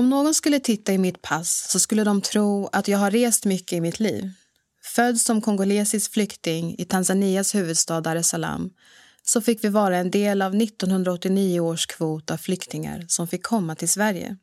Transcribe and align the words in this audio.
Om 0.00 0.10
någon 0.10 0.34
skulle 0.34 0.60
titta 0.60 0.92
i 0.92 0.98
mitt 0.98 1.22
pass 1.22 1.70
så 1.70 1.80
skulle 1.80 2.04
de 2.04 2.20
tro 2.20 2.68
att 2.72 2.88
jag 2.88 2.98
har 2.98 3.10
rest 3.10 3.44
mycket 3.44 3.72
i 3.72 3.80
mitt 3.80 4.00
liv. 4.00 4.30
Född 4.82 5.20
som 5.20 5.40
kongolesisk 5.40 6.12
flykting 6.12 6.74
i 6.78 6.84
Tanzanias 6.84 7.54
huvudstad 7.54 8.00
Dar 8.00 8.16
es 8.16 8.28
Salaam 8.28 8.70
så 9.22 9.40
fick 9.40 9.64
vi 9.64 9.68
vara 9.68 9.96
en 9.96 10.10
del 10.10 10.42
av 10.42 10.54
1989 10.54 11.60
års 11.60 11.86
kvot 11.86 12.30
av 12.30 12.36
flyktingar 12.36 13.04
som 13.08 13.28
fick 13.28 13.42
komma 13.42 13.74
till 13.74 13.88
Sverige. 13.88 14.36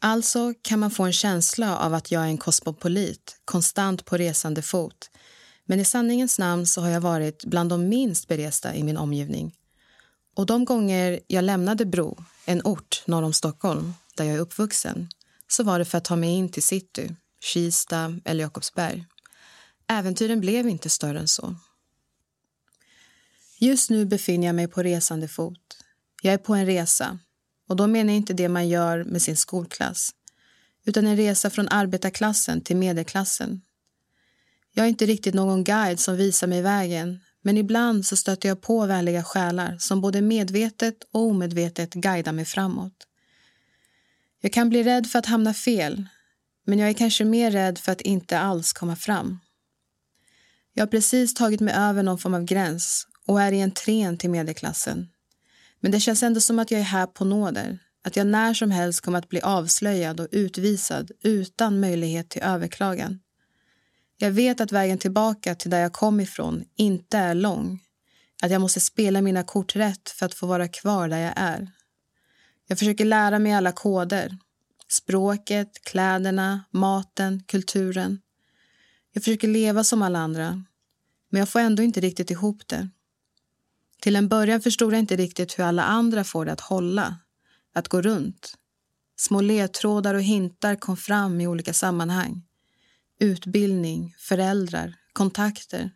Alltså 0.00 0.54
kan 0.62 0.78
man 0.78 0.90
få 0.90 1.02
en 1.02 1.12
känsla 1.12 1.78
av 1.78 1.94
att 1.94 2.10
jag 2.10 2.22
är 2.22 2.26
en 2.26 2.38
kosmopolit, 2.38 3.36
konstant 3.44 4.04
på 4.04 4.16
resande 4.16 4.62
fot. 4.62 5.10
Men 5.66 5.80
i 5.80 5.84
sanningens 5.84 6.38
namn 6.38 6.66
så 6.66 6.80
har 6.80 6.88
jag 6.88 7.00
varit 7.00 7.44
bland 7.44 7.70
de 7.70 7.88
minst 7.88 8.28
beresta 8.28 8.74
i 8.74 8.82
min 8.82 8.96
omgivning. 8.96 9.54
Och 10.36 10.46
de 10.46 10.64
gånger 10.64 11.20
jag 11.26 11.44
lämnade 11.44 11.84
Bro, 11.86 12.24
en 12.44 12.62
ort 12.64 13.02
norr 13.06 13.22
om 13.22 13.32
Stockholm, 13.32 13.94
där 14.16 14.24
jag 14.24 14.34
är 14.34 14.40
uppvuxen, 14.40 15.08
så 15.48 15.62
var 15.62 15.78
det 15.78 15.84
för 15.84 15.98
att 15.98 16.04
ta 16.04 16.16
mig 16.16 16.30
in 16.30 16.48
till 16.48 16.62
city, 16.62 17.16
Kista 17.40 18.20
eller 18.24 18.42
Jakobsberg. 18.42 19.06
Äventyren 19.86 20.40
blev 20.40 20.68
inte 20.68 20.90
större 20.90 21.18
än 21.18 21.28
så. 21.28 21.56
Just 23.58 23.90
nu 23.90 24.04
befinner 24.04 24.46
jag 24.46 24.56
mig 24.56 24.68
på 24.68 24.82
resande 24.82 25.28
fot. 25.28 25.84
Jag 26.22 26.34
är 26.34 26.38
på 26.38 26.54
en 26.54 26.66
resa. 26.66 27.18
Och 27.68 27.76
då 27.76 27.86
menar 27.86 28.12
jag 28.12 28.16
inte 28.16 28.32
det 28.32 28.48
man 28.48 28.68
gör 28.68 29.04
med 29.04 29.22
sin 29.22 29.36
skolklass 29.36 30.10
utan 30.84 31.06
en 31.06 31.16
resa 31.16 31.50
från 31.50 31.68
arbetarklassen 31.68 32.60
till 32.60 32.76
medelklassen. 32.76 33.62
Jag 34.72 34.84
är 34.84 34.88
inte 34.88 35.06
riktigt 35.06 35.34
någon 35.34 35.64
guide 35.64 36.00
som 36.00 36.16
visar 36.16 36.46
mig 36.46 36.62
vägen 36.62 37.20
men 37.42 37.58
ibland 37.58 38.06
så 38.06 38.16
stöter 38.16 38.48
jag 38.48 38.60
på 38.60 38.86
vänliga 38.86 39.24
själar 39.24 39.76
som 39.78 40.00
både 40.00 40.22
medvetet 40.22 40.94
och 41.12 41.20
omedvetet 41.20 41.94
guidar 41.94 42.32
mig 42.32 42.44
framåt. 42.44 43.06
Jag 44.44 44.52
kan 44.52 44.68
bli 44.68 44.82
rädd 44.82 45.06
för 45.06 45.18
att 45.18 45.26
hamna 45.26 45.54
fel 45.54 46.04
men 46.66 46.78
jag 46.78 46.88
är 46.88 46.94
kanske 46.94 47.24
mer 47.24 47.50
rädd 47.50 47.78
för 47.78 47.92
att 47.92 48.00
inte 48.00 48.38
alls 48.38 48.72
komma 48.72 48.96
fram. 48.96 49.38
Jag 50.74 50.82
har 50.82 50.90
precis 50.90 51.34
tagit 51.34 51.60
mig 51.60 51.74
över 51.74 52.02
någon 52.02 52.18
form 52.18 52.34
av 52.34 52.44
gräns 52.44 53.06
och 53.26 53.42
är 53.42 53.52
i 53.52 53.62
entrén 53.62 54.18
till 54.18 54.30
medelklassen. 54.30 55.08
Men 55.80 55.92
det 55.92 56.00
känns 56.00 56.22
ändå 56.22 56.40
som 56.40 56.58
att 56.58 56.70
jag 56.70 56.80
är 56.80 56.84
här 56.84 57.06
på 57.06 57.24
nåder. 57.24 57.78
Att 58.04 58.16
jag 58.16 58.26
när 58.26 58.54
som 58.54 58.70
helst 58.70 59.00
kommer 59.00 59.18
att 59.18 59.28
bli 59.28 59.40
avslöjad 59.40 60.20
och 60.20 60.28
utvisad 60.30 61.10
utan 61.22 61.80
möjlighet 61.80 62.28
till 62.28 62.42
överklagan. 62.42 63.20
Jag 64.16 64.30
vet 64.30 64.60
att 64.60 64.72
vägen 64.72 64.98
tillbaka 64.98 65.54
till 65.54 65.70
där 65.70 65.80
jag 65.80 65.92
kom 65.92 66.20
ifrån 66.20 66.64
inte 66.76 67.18
är 67.18 67.34
lång. 67.34 67.80
Att 68.42 68.50
jag 68.50 68.60
måste 68.60 68.80
spela 68.80 69.22
mina 69.22 69.42
kort 69.42 69.76
rätt 69.76 70.10
för 70.10 70.26
att 70.26 70.34
få 70.34 70.46
vara 70.46 70.68
kvar 70.68 71.08
där 71.08 71.18
jag 71.18 71.32
är. 71.36 71.70
Jag 72.72 72.78
försöker 72.78 73.04
lära 73.04 73.38
mig 73.38 73.52
alla 73.52 73.72
koder. 73.72 74.38
Språket, 74.88 75.84
kläderna, 75.84 76.64
maten, 76.70 77.42
kulturen. 77.46 78.20
Jag 79.12 79.24
försöker 79.24 79.48
leva 79.48 79.84
som 79.84 80.02
alla 80.02 80.18
andra. 80.18 80.64
Men 81.30 81.38
jag 81.38 81.48
får 81.48 81.60
ändå 81.60 81.82
inte 81.82 82.00
riktigt 82.00 82.30
ihop 82.30 82.68
det. 82.68 82.88
Till 84.00 84.16
en 84.16 84.28
början 84.28 84.60
förstod 84.60 84.92
jag 84.92 84.98
inte 84.98 85.16
riktigt 85.16 85.58
hur 85.58 85.64
alla 85.64 85.82
andra 85.82 86.24
får 86.24 86.44
det 86.44 86.52
att 86.52 86.60
hålla, 86.60 87.16
att 87.74 87.88
gå 87.88 88.02
runt. 88.02 88.54
Små 89.16 89.40
ledtrådar 89.40 90.14
och 90.14 90.22
hintar 90.22 90.74
kom 90.74 90.96
fram 90.96 91.40
i 91.40 91.46
olika 91.46 91.72
sammanhang. 91.72 92.42
Utbildning, 93.18 94.14
föräldrar, 94.18 94.94
kontakter. 95.12 95.90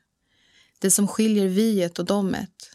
Det 0.81 0.91
som 0.91 1.09
skiljer 1.09 1.49
viet 1.49 1.99
och 1.99 2.05
domet. 2.05 2.71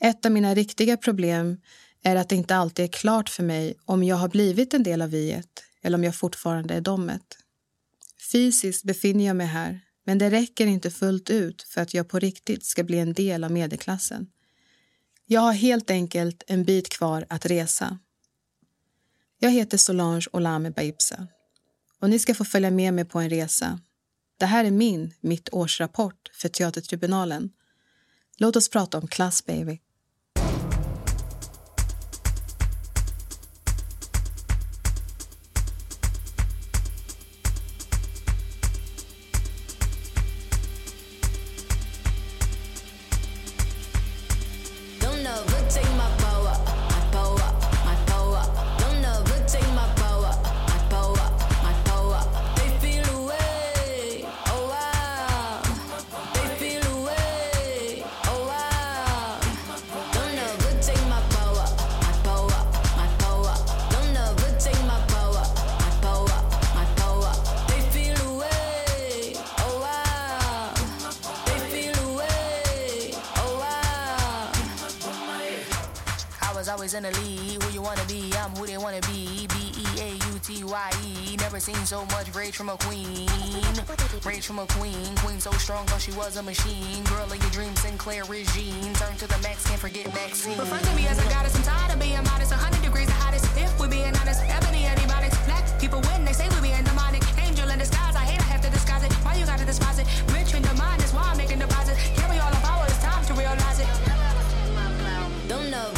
Ett 0.00 0.26
av 0.26 0.32
mina 0.32 0.54
riktiga 0.54 0.96
problem 0.96 1.56
är 2.02 2.16
att 2.16 2.28
det 2.28 2.36
inte 2.36 2.56
alltid 2.56 2.84
är 2.84 2.88
klart 2.88 3.28
för 3.28 3.42
mig 3.42 3.74
om 3.84 4.04
jag 4.04 4.16
har 4.16 4.28
blivit 4.28 4.74
en 4.74 4.82
del 4.82 5.02
av 5.02 5.10
viet 5.10 5.64
eller 5.82 5.98
om 5.98 6.04
jag 6.04 6.16
fortfarande 6.16 6.74
är 6.74 6.80
domet. 6.80 7.38
Fysiskt 8.32 8.84
befinner 8.84 9.26
jag 9.26 9.36
mig 9.36 9.46
här, 9.46 9.80
men 10.04 10.18
det 10.18 10.30
räcker 10.30 10.66
inte 10.66 10.90
fullt 10.90 11.30
ut 11.30 11.62
för 11.62 11.80
att 11.80 11.94
jag 11.94 12.08
på 12.08 12.18
riktigt 12.18 12.64
ska 12.64 12.84
bli 12.84 12.98
en 12.98 13.12
del 13.12 13.44
av 13.44 13.50
medelklassen. 13.50 14.26
Jag 15.26 15.40
har 15.40 15.52
helt 15.52 15.90
enkelt 15.90 16.42
en 16.46 16.64
bit 16.64 16.88
kvar 16.88 17.26
att 17.28 17.46
resa. 17.46 17.98
Jag 19.38 19.50
heter 19.50 19.78
Solange 19.78 20.26
Olame 20.32 20.70
Baipsa 20.70 21.26
och 22.00 22.10
ni 22.10 22.18
ska 22.18 22.34
få 22.34 22.44
följa 22.44 22.70
med 22.70 22.94
mig 22.94 23.04
på 23.04 23.18
en 23.18 23.30
resa. 23.30 23.80
Det 24.36 24.46
här 24.46 24.64
är 24.64 24.70
min 24.70 25.14
mitt 25.20 25.48
årsrapport 25.52 26.30
för 26.32 26.48
Teatertribunalen. 26.48 27.50
Låt 28.36 28.56
oss 28.56 28.68
prata 28.68 28.98
om 28.98 29.08
klass, 29.08 29.44
baby. 29.44 29.80
Always 76.70 76.94
in 76.94 77.02
the 77.02 77.10
lead. 77.10 77.62
Who 77.62 77.72
you 77.72 77.82
wanna 77.82 78.04
be? 78.06 78.32
I'm 78.38 78.50
who 78.56 78.66
they 78.66 78.78
wanna 78.78 79.00
be. 79.02 79.46
B 79.48 79.56
E 79.76 79.86
A 80.00 80.08
U 80.30 80.38
T 80.42 80.64
Y 80.64 80.90
E. 81.04 81.36
Never 81.36 81.58
seen 81.58 81.82
so 81.84 82.04
much 82.06 82.32
rage 82.34 82.56
from 82.56 82.68
a 82.68 82.76
queen. 82.78 83.28
Rage 84.24 84.46
from 84.46 84.60
a 84.60 84.66
queen. 84.78 85.14
Queen 85.16 85.40
so 85.40 85.50
strong, 85.52 85.84
thought 85.86 86.00
she 86.00 86.12
was 86.12 86.36
a 86.36 86.42
machine. 86.42 87.02
Girl 87.04 87.24
of 87.24 87.36
your 87.42 87.50
dreams, 87.50 87.80
Sinclair 87.80 88.24
Regine. 88.24 88.94
Turn 88.94 89.16
to 89.16 89.26
the 89.26 89.38
max, 89.42 89.66
can't 89.66 89.80
forget 89.80 90.06
Maxine. 90.14 90.58
Refer 90.58 90.78
to 90.78 90.94
me 90.94 91.06
as 91.08 91.18
a 91.18 91.28
goddess. 91.28 91.54
I'm 91.56 91.62
tired 91.62 91.92
of 91.94 92.00
being 92.00 92.22
modest. 92.24 92.52
100 92.52 92.82
degrees 92.82 93.08
the 93.08 93.14
hottest. 93.14 93.44
If 93.56 93.78
we're 93.80 93.88
being 93.88 94.14
honest, 94.22 94.40
ebony 94.46 94.86
antibiotics. 94.86 95.36
Black 95.46 95.64
people 95.80 96.00
win, 96.12 96.24
they 96.24 96.32
say 96.32 96.48
we 96.54 96.70
being 96.70 96.84
demonic. 96.84 97.22
Angel 97.38 97.68
in 97.68 97.78
disguise, 97.78 98.14
I 98.14 98.24
hate 98.24 98.40
I 98.40 98.48
have 98.54 98.62
to 98.62 98.70
disguise 98.70 99.02
it. 99.02 99.12
Why 99.24 99.34
you 99.34 99.44
gotta 99.44 99.64
despise 99.64 99.98
it? 99.98 100.06
Rich 100.32 100.54
in 100.54 100.62
the 100.62 100.74
mind, 100.74 101.00
that's 101.02 101.12
why 101.12 101.22
I'm 101.22 101.36
making 101.36 101.58
deposits. 101.58 101.98
Carry 102.14 102.38
all 102.38 102.50
the 102.50 102.62
power, 102.62 102.84
it's 102.86 103.02
time 103.02 103.24
to 103.26 103.34
realize 103.34 103.80
it. 103.80 103.88
Don't 105.48 105.68
know, 105.68 105.90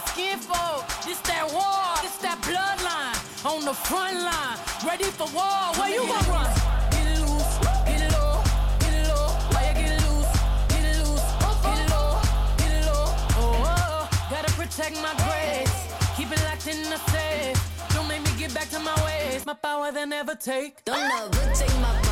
that 0.00 0.08
skinfolk, 0.14 1.04
this 1.04 1.18
that 1.20 1.44
war, 1.52 2.02
this 2.02 2.16
that 2.18 2.38
bloodline 2.42 3.16
on 3.44 3.64
the 3.64 3.74
front 3.74 4.16
line, 4.16 4.58
ready 4.86 5.04
for 5.04 5.26
war. 5.34 5.74
Where 5.76 5.90
you 5.90 6.06
gonna 6.06 6.28
run? 6.30 6.50
Get 6.90 7.20
loose, 7.20 7.58
get 7.86 8.12
low, 8.12 8.42
get 8.80 9.08
low. 9.08 9.28
Why 9.52 9.68
you 9.68 9.74
get 9.74 9.92
loose, 10.04 10.32
get 10.68 10.84
loose, 11.00 11.26
get 11.64 11.80
low, 11.90 12.20
get 12.58 12.86
low. 12.86 13.04
Oh, 13.36 13.64
oh, 13.66 14.08
gotta 14.30 14.52
protect 14.52 14.96
my 15.02 15.14
grace, 15.26 15.74
keep 16.16 16.30
it 16.32 16.42
locked 16.44 16.66
in 16.66 16.82
the 16.88 16.98
safe. 17.10 17.58
Don't 17.94 18.08
make 18.08 18.22
me 18.22 18.30
get 18.38 18.54
back 18.54 18.68
to 18.70 18.78
my 18.78 18.94
ways. 19.04 19.44
My 19.44 19.54
power 19.54 19.92
they 19.92 20.06
never 20.06 20.34
take. 20.34 20.84
Don't 20.84 21.30
but 21.32 21.54
take 21.54 21.74
my 21.80 21.92
power, 22.02 22.09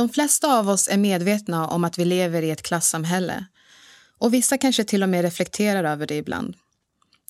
De 0.00 0.08
flesta 0.08 0.58
av 0.58 0.68
oss 0.68 0.88
är 0.88 0.98
medvetna 0.98 1.66
om 1.66 1.84
att 1.84 1.98
vi 1.98 2.04
lever 2.04 2.42
i 2.42 2.50
ett 2.50 2.62
klassamhälle. 2.62 3.46
Och 4.18 4.34
vissa 4.34 4.58
kanske 4.58 4.84
till 4.84 5.02
och 5.02 5.08
med 5.08 5.22
reflekterar 5.22 5.84
över 5.84 6.06
det 6.06 6.16
ibland. 6.16 6.56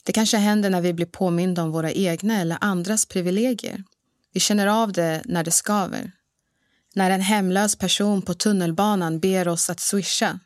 Det 0.05 0.13
kanske 0.13 0.37
händer 0.37 0.71
när 0.71 0.81
vi 0.81 0.93
blir 0.93 1.07
påminda 1.07 1.63
om 1.63 1.73
våra 1.73 1.93
egna 1.93 2.41
eller 2.41 2.59
andras 2.61 3.07
privilegier. 3.07 3.85
Vi 4.33 4.41
känner 4.41 4.67
av 4.67 4.93
det 4.93 5.23
när 5.25 5.45
det 5.45 5.51
skaver. 5.51 6.13
När 6.95 7.11
en 7.11 7.21
hemlös 7.21 7.77
person 7.77 8.23
på 8.23 8.35
tunnelbanan 8.35 9.21
ber 9.21 9.49
oss 9.49 9.71
att 9.71 9.81
swisha. 9.81 10.39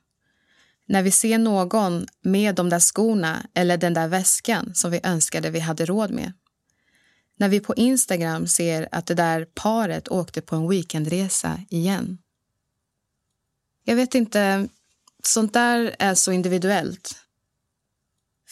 När 0.89 1.03
vi 1.03 1.11
ser 1.11 1.39
någon 1.39 2.07
med 2.23 2.55
de 2.55 2.69
där 2.69 2.81
skorna 2.81 3.47
eller 3.55 3.77
den 3.77 3.95
där 3.95 4.09
väskan 4.09 4.75
som 4.75 4.91
vi 4.91 5.01
önskade 5.03 5.51
vi 5.51 5.61
hade 5.61 5.87
råd 5.87 6.11
med. 6.11 6.33
När 7.37 7.49
vi 7.49 7.61
på 7.61 7.75
Instagram 7.75 8.47
ser 8.47 8.89
att 8.93 9.07
det 9.07 9.15
där 9.15 9.47
paret 9.55 10.09
åkte 10.09 10.41
på 10.41 10.57
en 10.57 10.69
weekendresa 10.69 11.61
igen. 11.71 12.19
Jag 13.85 13.97
vet 13.97 14.15
inte, 14.15 14.69
sånt 15.23 15.53
där 15.53 15.97
är 15.99 16.15
så 16.15 16.33
individuellt. 16.33 17.17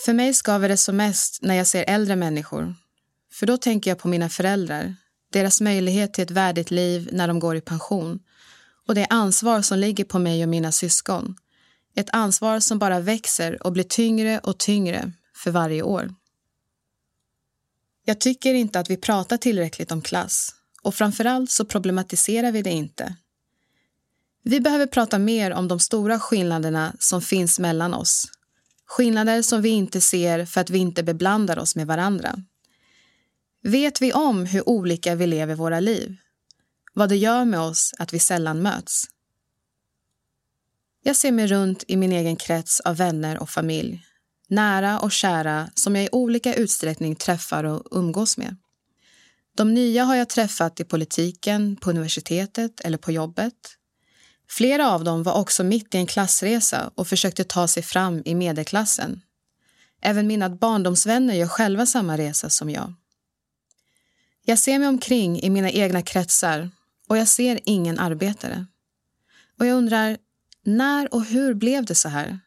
För 0.05 0.13
mig 0.13 0.35
skaver 0.35 0.69
det 0.69 0.77
som 0.77 0.97
mest 0.97 1.43
när 1.43 1.55
jag 1.55 1.67
ser 1.67 1.85
äldre 1.89 2.17
människor. 2.17 2.75
För 3.33 3.47
då 3.47 3.57
tänker 3.57 3.91
jag 3.91 3.99
på 3.99 4.09
mina 4.09 4.29
föräldrar, 4.29 4.95
deras 5.33 5.61
möjlighet 5.61 6.15
till 6.15 6.25
ett 6.25 6.31
värdigt 6.31 6.71
liv 6.71 7.09
när 7.13 7.29
de 7.29 7.39
går 7.39 7.57
i 7.57 7.61
pension 7.61 8.21
och 8.87 8.95
det 8.95 9.07
ansvar 9.11 9.63
som 9.63 9.79
ligger 9.79 10.05
på 10.05 10.19
mig 10.19 10.43
och 10.43 10.49
mina 10.49 10.73
syskon. 10.73 11.37
Ett 11.95 12.11
ansvar 12.11 12.61
som 12.61 12.79
bara 12.79 13.01
växer 13.01 13.67
och 13.67 13.73
blir 13.73 13.85
tyngre 13.85 14.39
och 14.39 14.59
tyngre 14.59 15.13
för 15.35 15.51
varje 15.51 15.83
år. 15.83 16.15
Jag 18.05 18.21
tycker 18.21 18.55
inte 18.55 18.81
att 18.81 18.91
vi 18.91 18.97
pratar 18.97 19.37
tillräckligt 19.37 19.93
om 19.93 20.03
klass 20.03 20.55
och 20.83 20.95
framförallt 20.95 21.51
så 21.51 21.65
problematiserar 21.65 22.53
vi 22.53 22.63
det 22.63 22.71
inte. 22.71 23.17
Vi 24.45 24.61
behöver 24.61 24.87
prata 24.87 25.19
mer 25.19 25.51
om 25.53 25.69
de 25.69 25.81
stora 25.81 26.21
skillnaderna 26.21 26.97
som 26.99 27.23
finns 27.23 27.59
mellan 27.59 27.95
oss. 27.95 28.25
Skillnader 28.87 29.43
som 29.43 29.63
vi 29.63 29.69
inte 29.69 30.01
ser 30.01 30.47
för 30.47 30.61
att 30.61 30.71
vi 30.71 30.79
inte 30.79 31.03
beblandar 31.03 31.59
oss 31.59 31.77
med 31.77 31.87
varandra. 31.87 32.39
Vet 33.63 34.03
vi 34.03 34.13
om 34.13 34.47
hur 34.47 34.69
olika 34.69 35.15
vi 35.15 35.27
lever 35.27 35.55
våra 35.55 35.81
liv? 35.81 36.17
Vad 36.95 37.09
det 37.09 37.17
gör 37.17 37.45
med 37.45 37.61
oss 37.61 37.95
att 37.99 38.13
vi 38.13 38.19
sällan 38.19 38.63
möts? 38.63 39.05
Jag 41.03 41.17
ser 41.17 41.33
mig 41.33 41.47
runt 41.47 41.85
i 41.89 41.97
min 41.97 42.13
egen 42.13 42.37
krets 42.37 42.81
av 42.81 42.97
vänner 42.97 43.39
och 43.39 43.51
familj 43.51 44.07
nära 44.53 45.01
och 45.01 45.13
kära 45.13 45.71
som 45.75 45.97
jag 45.97 46.05
i 46.05 46.09
olika 46.13 46.55
utsträckning 46.55 47.17
träffar 47.17 47.65
och 47.65 47.83
umgås 47.91 48.39
med. 48.39 48.57
De 49.57 49.75
nya 49.75 50.05
har 50.05 50.17
jag 50.17 50.29
träffat 50.29 50.81
i 50.81 50.85
politiken, 50.85 51.77
på 51.77 51.91
universitetet 51.91 52.81
eller 52.81 52.99
på 52.99 53.13
jobbet. 53.13 53.55
Flera 54.49 54.91
av 54.91 55.05
dem 55.05 55.23
var 55.23 55.33
också 55.33 55.65
mitt 55.65 55.95
i 55.95 55.99
en 55.99 56.07
klassresa 56.07 56.91
och 56.95 57.09
försökte 57.09 57.45
ta 57.45 57.69
sig 57.69 57.83
fram 57.83 58.23
i 58.25 58.35
medelklassen. 58.35 59.21
Även 60.03 60.27
mina 60.27 60.51
barndomsvänner 60.51 61.35
gör 61.35 61.47
själva 61.47 61.87
samma 61.87 62.19
resa 62.19 62.51
som 62.51 62.71
jag. 62.71 62.95
Jag 64.45 64.59
ser 64.59 64.79
mig 64.79 64.89
omkring 64.89 65.41
i 65.41 65.51
mina 65.51 65.71
egna 65.71 66.03
kretsar 66.03 66.71
och 67.09 67.19
jag 67.19 67.29
ser 67.29 67.61
ingen 67.65 67.99
arbetare. 67.99 68.67
Och 69.59 69.67
jag 69.67 69.77
undrar, 69.77 70.19
när 70.65 71.15
och 71.15 71.25
hur 71.25 71.55
blev 71.55 71.85
det 71.85 71.95
så 71.95 72.09
här? 72.09 72.41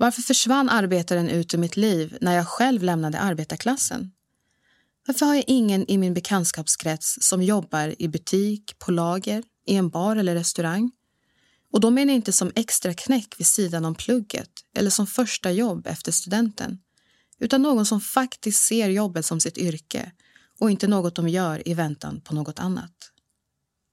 Varför 0.00 0.22
försvann 0.22 0.68
arbetaren 0.68 1.28
ut 1.28 1.54
ur 1.54 1.58
mitt 1.58 1.76
liv 1.76 2.18
när 2.20 2.36
jag 2.36 2.48
själv 2.48 2.82
lämnade 2.82 3.18
arbetarklassen? 3.18 4.10
Varför 5.06 5.26
har 5.26 5.34
jag 5.34 5.44
ingen 5.46 5.90
i 5.90 5.98
min 5.98 6.14
bekantskapskrets 6.14 7.18
som 7.20 7.42
jobbar 7.42 7.94
i 7.98 8.08
butik, 8.08 8.78
på 8.78 8.90
lager, 8.90 9.42
i 9.66 9.74
en 9.74 9.88
bar 9.88 10.16
eller 10.16 10.34
restaurang? 10.34 10.90
Och 11.72 11.80
då 11.80 11.90
menar 11.90 12.12
jag 12.12 12.16
inte 12.16 12.32
som 12.32 12.52
extra 12.54 12.94
knäck 12.94 13.34
vid 13.38 13.46
sidan 13.46 13.84
om 13.84 13.94
plugget 13.94 14.50
eller 14.74 14.90
som 14.90 15.06
första 15.06 15.50
jobb 15.50 15.86
efter 15.86 16.12
studenten 16.12 16.78
utan 17.38 17.62
någon 17.62 17.86
som 17.86 18.00
faktiskt 18.00 18.62
ser 18.62 18.88
jobbet 18.88 19.26
som 19.26 19.40
sitt 19.40 19.58
yrke 19.58 20.12
och 20.60 20.70
inte 20.70 20.86
något 20.86 21.14
de 21.14 21.28
gör 21.28 21.68
i 21.68 21.74
väntan 21.74 22.20
på 22.20 22.34
något 22.34 22.58
annat. 22.58 22.92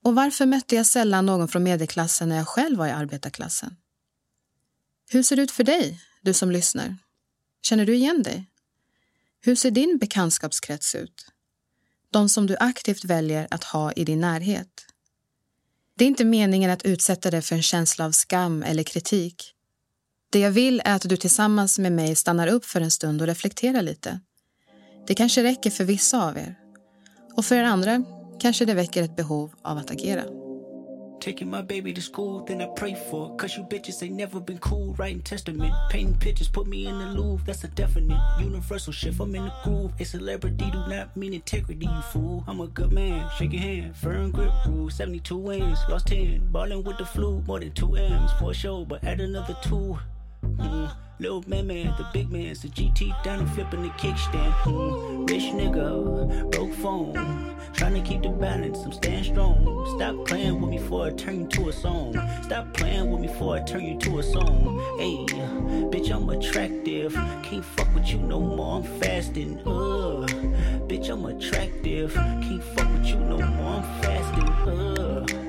Och 0.04 0.16
varför 0.16 0.46
mötte 0.46 0.76
jag 0.76 0.86
sällan 0.86 1.26
någon 1.26 1.48
från 1.48 1.64
medelklassen 1.64 2.30
när 2.30 2.36
jag 2.36 2.48
själv 2.48 2.78
var 2.78 2.88
i 2.88 2.92
arbetarklassen? 2.92 3.76
Hur 5.10 5.24
ser 5.24 5.36
det 5.36 5.42
ut 5.42 5.52
för 5.52 5.64
dig, 5.64 6.00
du 6.22 6.34
som 6.34 6.52
lyssnar? 6.52 6.98
Känner 7.62 7.86
du 7.86 7.96
igen 7.96 8.24
dig? 8.24 8.46
Hur 9.42 9.56
ser 9.56 9.72
din 9.72 9.98
bekantskapskrets 9.98 10.96
ut? 10.96 11.26
De 12.12 12.30
som 12.30 12.48
du 12.48 12.56
aktivt 12.60 13.06
väljer 13.06 13.48
att 13.52 13.64
ha 13.64 13.92
i 13.92 14.06
din 14.06 14.22
närhet. 14.22 14.86
Det 15.98 16.06
är 16.06 16.08
inte 16.08 16.26
meningen 16.26 16.72
att 16.72 16.86
utsätta 16.86 17.32
dig 17.32 17.42
för 17.42 17.56
en 17.56 17.64
känsla 17.64 18.06
av 18.06 18.12
skam 18.12 18.64
eller 18.64 18.84
kritik. 18.84 19.54
Det 20.30 20.40
jag 20.40 20.52
vill 20.52 20.82
är 20.86 20.96
att 20.96 21.10
du 21.10 21.18
tillsammans 21.18 21.80
med 21.80 21.92
mig 21.92 22.16
stannar 22.16 22.48
upp 22.48 22.66
för 22.66 22.82
en 22.82 22.92
stund 22.92 23.22
och 23.22 23.28
reflekterar 23.28 23.82
lite. 23.82 24.20
Det 25.08 25.16
kanske 25.16 25.44
räcker 25.44 25.70
för 25.70 25.84
vissa 25.84 26.28
av 26.28 26.38
er. 26.38 26.56
Och 27.36 27.46
för 27.46 27.56
er 27.56 27.64
andra 27.64 28.04
kanske 28.40 28.66
det 28.66 28.74
väcker 28.74 29.04
ett 29.04 29.16
behov 29.16 29.54
av 29.64 29.78
att 29.78 29.92
agera. 29.92 30.45
Taking 31.20 31.50
my 31.50 31.62
baby 31.62 31.92
to 31.94 32.02
school, 32.02 32.44
then 32.44 32.62
I 32.62 32.68
pray 32.68 32.94
for. 32.94 33.36
Cause 33.36 33.58
you 33.58 33.64
bitches 33.64 34.04
ain't 34.04 34.16
never 34.16 34.40
been 34.40 34.60
cool. 34.60 34.94
Writing 34.94 35.22
testament, 35.22 35.74
painting 35.90 36.16
pictures, 36.16 36.48
put 36.48 36.68
me 36.68 36.88
in 36.88 36.98
the 37.00 37.06
Louvre. 37.06 37.44
That's 37.46 37.64
a 37.64 37.68
definite 37.70 38.20
universal 38.40 38.94
shift. 38.94 39.20
I'm 39.20 39.34
in 39.34 39.46
the 39.46 39.54
groove. 39.64 39.92
A 40.00 40.06
celebrity 40.06 40.70
do 40.72 40.78
not 40.88 41.16
mean 41.18 41.34
integrity, 41.34 41.88
you 41.88 42.02
fool. 42.12 42.44
I'm 42.48 42.62
a 42.62 42.68
good 42.68 42.92
man, 42.92 43.30
shake 43.38 43.54
your 43.54 43.62
hand. 43.62 43.96
Firm 43.98 44.32
grip 44.32 44.52
rule, 44.68 44.90
72 44.90 45.36
wins, 45.36 45.80
lost 45.90 46.08
10. 46.08 46.50
Ballin' 46.52 46.84
with 46.84 46.98
the 46.98 47.06
flu, 47.06 47.42
more 47.48 47.60
than 47.60 47.72
2 47.72 47.96
M's 47.96 48.32
for 48.34 48.54
sure, 48.54 48.86
but 48.86 49.04
add 49.04 49.20
another 49.20 49.58
2. 49.64 49.98
Mm. 50.58 50.92
Little 51.18 51.44
man, 51.48 51.68
man, 51.68 51.94
the 51.98 52.06
big 52.14 52.30
man's 52.30 52.62
the 52.62 52.68
GT 52.68 53.24
down 53.24 53.40
and 53.40 53.50
flipping 53.50 53.84
the 53.84 53.90
kickstand. 53.90 54.52
Mm. 54.64 55.30
Rich 55.30 55.44
nigga, 55.44 56.52
broke 56.52 56.74
phone. 56.74 57.56
Trying 57.74 57.94
to 57.96 58.02
keep 58.02 58.22
the 58.22 58.30
balance, 58.30 58.80
I'm 58.84 58.92
staying 58.92 59.24
strong. 59.24 59.86
Stop 59.96 60.26
playing 60.26 60.62
with 60.62 60.70
me 60.70 60.78
before 60.78 61.08
I 61.08 61.12
turn 61.12 61.42
you 61.42 61.48
to 61.48 61.70
a 61.70 61.74
song. 61.74 62.14
Stop 62.44 62.74
playing 62.74 63.12
with 63.12 63.22
me 63.22 63.28
before 63.28 63.58
I 63.58 63.62
turn 63.62 63.86
you 63.86 63.98
to 63.98 64.20
a 64.20 64.24
song. 64.24 64.80
Hey, 64.98 65.26
bitch, 65.90 66.10
I'm 66.10 66.30
attractive. 66.30 67.14
Can't 67.44 67.64
fuck 67.64 67.94
with 67.94 68.08
you 68.08 68.18
no 68.18 68.40
more, 68.40 68.78
I'm 68.78 68.84
fasting. 69.00 69.60
Uh, 69.60 70.26
bitch, 70.88 71.10
I'm 71.10 71.26
attractive. 71.26 72.14
Can't 72.14 72.64
fuck 72.64 72.92
with 72.94 73.06
you 73.08 73.18
no 73.18 73.38
more, 73.38 73.82
I'm 73.82 74.02
fasting. 74.02 74.50
Uh. 74.50 75.45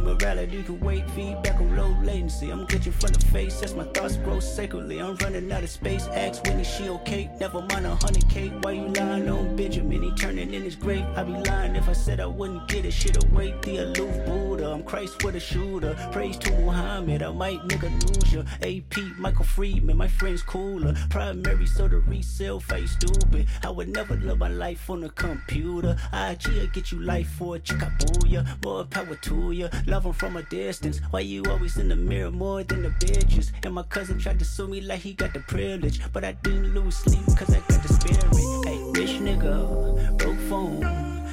Morality 0.00 0.62
can 0.62 0.80
wait, 0.80 1.08
feedback 1.10 1.60
on 1.60 1.76
low 1.76 1.96
latency. 2.02 2.50
I'm 2.50 2.66
glitching 2.66 2.92
from 2.92 3.12
the 3.12 3.24
face 3.26 3.62
as 3.62 3.74
my 3.74 3.84
thoughts 3.84 4.16
grow 4.16 4.40
sacredly. 4.40 5.00
I'm 5.00 5.16
running 5.16 5.50
out 5.52 5.62
of 5.62 5.70
space. 5.70 6.06
Ask 6.08 6.44
Winnie, 6.44 6.64
she 6.64 6.88
okay? 6.88 7.30
Never 7.40 7.60
mind 7.62 7.86
a 7.86 7.94
hundred 7.94 8.28
K. 8.28 8.48
Why 8.62 8.72
you 8.72 8.88
lying 8.88 9.28
on 9.28 9.56
Benjamin? 9.56 10.02
He 10.02 10.10
turning 10.12 10.54
in 10.54 10.62
his 10.62 10.76
grave. 10.76 11.04
I'd 11.16 11.26
be 11.26 11.32
lying 11.50 11.76
if 11.76 11.88
I 11.88 11.92
said 11.92 12.20
I 12.20 12.26
wouldn't 12.26 12.68
get 12.68 12.84
it. 12.84 12.92
Shit 12.92 13.22
away, 13.24 13.54
the 13.62 13.78
aloof 13.78 14.26
Buddha. 14.26 14.70
I'm 14.72 14.82
Christ 14.82 15.22
with 15.24 15.36
a 15.36 15.40
shooter. 15.40 15.94
Praise 16.12 16.38
to 16.38 16.50
Muhammad. 16.60 17.22
I 17.22 17.30
might 17.32 17.60
nigga 17.68 17.90
lose 18.06 18.32
ya. 18.32 18.42
AP, 18.62 19.18
Michael 19.18 19.44
Friedman, 19.44 19.96
my 19.96 20.08
friend's 20.08 20.42
cooler. 20.42 20.94
Primary, 21.10 21.66
so 21.66 21.88
the 21.88 21.98
resale 21.98 22.60
face 22.60 22.92
stupid. 22.92 23.46
I 23.62 23.70
would 23.70 23.88
never 23.88 24.16
live 24.16 24.38
my 24.38 24.48
life 24.48 24.88
on 24.90 25.04
a 25.04 25.08
computer. 25.10 25.96
IG 26.12 26.46
will 26.48 26.66
get 26.68 26.92
you 26.92 27.00
life 27.00 27.28
for 27.28 27.56
a 27.56 27.60
chickabooya. 27.60 28.62
More 28.64 28.84
power 28.84 29.14
to 29.14 29.52
ya. 29.52 29.68
Love 29.86 30.06
'em 30.06 30.12
from 30.12 30.36
a 30.36 30.42
distance. 30.44 31.00
Why 31.10 31.20
you 31.20 31.42
always 31.50 31.76
in 31.76 31.88
the 31.88 31.96
mirror 31.96 32.30
more 32.30 32.62
than 32.62 32.82
the 32.82 32.90
bitches? 32.90 33.50
And 33.64 33.74
my 33.74 33.82
cousin 33.82 34.18
tried 34.18 34.38
to 34.38 34.44
sue 34.44 34.68
me 34.68 34.80
like 34.80 35.00
he 35.00 35.12
got 35.12 35.32
the 35.34 35.40
privilege. 35.40 36.00
But 36.12 36.24
I 36.24 36.32
didn't 36.32 36.74
lose 36.74 36.96
sleep 36.96 37.24
cause 37.36 37.50
I 37.50 37.60
got 37.68 37.82
the 37.82 37.92
spirit. 37.92 38.24
Hey, 38.64 38.78
rich 38.98 39.18
nigga, 39.20 40.18
broke 40.18 40.38
phone. 40.48 40.80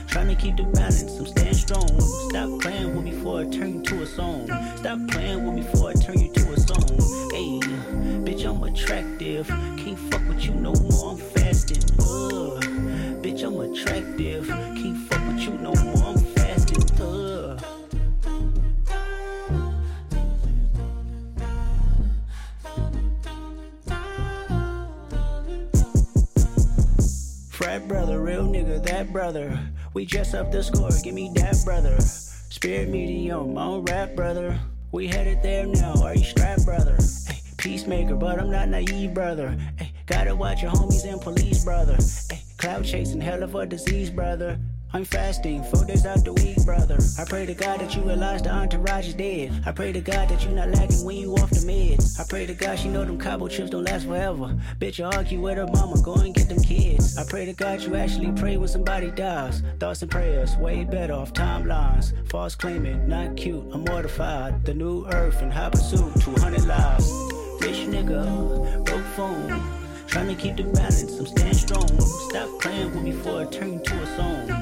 Trying 0.07 0.29
to 0.29 0.35
keep 0.35 0.57
the 0.57 0.63
balance, 0.63 1.03
I'm 1.19 1.27
staying 1.27 1.53
strong. 1.53 2.01
Stop 2.29 2.59
playing 2.61 2.95
with 2.95 3.05
me 3.05 3.11
before 3.11 3.41
I 3.41 3.43
turn 3.45 3.75
you 3.75 3.81
to 3.83 4.01
a 4.01 4.05
song. 4.07 4.47
Stop 4.77 4.99
playing 5.09 5.45
with 5.45 5.55
me 5.55 5.61
before 5.61 5.91
I 5.91 5.93
turn 5.93 6.19
you 6.19 6.33
to 6.33 6.53
a 6.53 6.59
song. 6.59 6.89
Hey, 7.31 7.59
bitch, 8.25 8.43
I'm 8.49 8.63
attractive. 8.63 9.47
Can't 9.77 9.99
fuck 10.09 10.27
with 10.27 10.43
you 10.43 10.55
no 10.55 10.73
more, 10.73 11.11
I'm 11.11 11.17
fasting. 11.17 11.83
Uh, 11.99 12.57
bitch, 13.21 13.43
I'm 13.43 13.59
attractive. 13.59 14.47
Can't 14.47 14.97
fuck 15.07 15.27
with 15.27 15.41
you 15.41 15.51
no 15.59 15.73
more, 15.75 16.08
that 27.69 27.87
brother. 27.87 28.19
Real 28.19 28.47
nigga, 28.47 28.83
that 28.83 29.13
brother. 29.13 29.59
We 29.93 30.03
dress 30.03 30.33
up 30.33 30.51
the 30.51 30.63
score, 30.63 30.89
give 31.03 31.13
me 31.13 31.31
that 31.35 31.55
brother. 31.63 32.01
Spirit 32.01 32.89
medium, 32.89 33.53
don't 33.53 33.83
rap 33.85 34.15
brother. 34.15 34.59
We 34.91 35.05
headed 35.07 35.43
there 35.43 35.67
now, 35.67 35.93
are 36.01 36.15
you 36.15 36.23
strapped 36.23 36.65
brother? 36.65 36.97
Ay, 37.29 37.39
peacemaker, 37.57 38.15
but 38.15 38.39
I'm 38.39 38.49
not 38.49 38.69
naive 38.69 39.13
brother. 39.13 39.55
Ay, 39.79 39.91
gotta 40.07 40.35
watch 40.35 40.63
your 40.63 40.71
homies 40.71 41.05
and 41.05 41.21
police 41.21 41.63
brother. 41.63 41.97
Ay, 42.31 42.41
cloud 42.57 42.85
chasing, 42.85 43.21
hell 43.21 43.43
of 43.43 43.53
a 43.53 43.67
disease 43.67 44.09
brother. 44.09 44.57
I'm 44.91 45.05
fasting 45.05 45.63
four 45.65 45.85
days 45.85 46.07
out 46.07 46.25
the 46.25 46.33
week, 46.33 46.57
brother. 46.65 46.97
I 47.19 47.23
pray 47.23 47.45
to 47.45 47.53
God 47.53 47.79
that 47.79 47.95
you 47.95 48.01
realize 48.01 48.41
the 48.41 48.49
entourage 48.49 49.07
is 49.07 49.13
dead. 49.13 49.61
I 49.63 49.71
pray 49.71 49.91
to 49.91 50.01
God 50.01 50.29
that 50.29 50.43
you're 50.43 50.53
not 50.53 50.69
lagging 50.69 51.05
when 51.05 51.15
you 51.15 51.35
off 51.35 51.51
the 51.51 51.59
meds. 51.59 52.19
I 52.19 52.25
pray 52.27 52.47
to 52.47 52.55
God 52.55 52.79
she 52.79 52.87
know 52.89 53.05
them 53.05 53.19
Cabo 53.19 53.47
trips 53.47 53.69
don't 53.69 53.83
last 53.83 54.07
forever. 54.07 54.57
Bitch, 54.79 54.97
you 54.97 55.05
argue 55.05 55.41
with 55.41 55.57
her 55.57 55.67
mama, 55.67 56.01
go 56.01 56.15
and 56.15 56.33
get 56.33 56.49
them 56.49 56.59
kids. 56.63 57.19
I 57.19 57.23
pray 57.23 57.45
to 57.45 57.53
God 57.53 57.81
you 57.81 57.95
actually 57.95 58.31
pray 58.31 58.57
when 58.57 58.67
somebody 58.67 59.11
dies. 59.11 59.61
Thoughts 59.79 60.01
and 60.01 60.09
prayers, 60.09 60.57
way 60.57 60.85
better 60.85 61.13
off 61.13 61.33
timelines. 61.33 62.11
False 62.27 62.55
claiming, 62.55 63.07
not 63.07 63.37
cute, 63.37 63.63
I'm 63.71 63.85
mortified. 63.85 64.65
The 64.65 64.73
new 64.73 65.05
earth 65.05 65.39
in 65.43 65.51
high 65.51 65.69
pursuit, 65.69 66.19
200 66.21 66.65
lives. 66.65 67.11
Rich 67.61 67.85
nigga, 67.93 68.83
broke 68.85 69.05
phone. 69.15 69.79
Trying 70.07 70.35
to 70.35 70.35
keep 70.35 70.57
the 70.57 70.63
balance, 70.63 71.19
I'm 71.19 71.27
staying 71.27 71.53
strong. 71.53 72.01
Stop 72.01 72.59
playing 72.59 72.95
with 72.95 73.03
me 73.03 73.11
before 73.11 73.41
I 73.41 73.45
turn 73.45 73.83
to 73.83 74.01
a 74.01 74.15
song. 74.17 74.58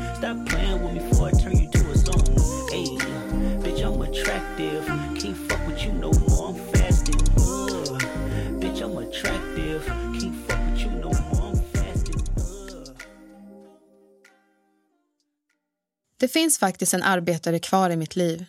Det 16.20 16.28
finns 16.28 16.60
faktiskt 16.60 16.94
en 16.94 17.04
arbetare 17.04 17.60
kvar 17.60 17.90
i 17.90 17.96
mitt 17.96 18.16
liv. 18.16 18.46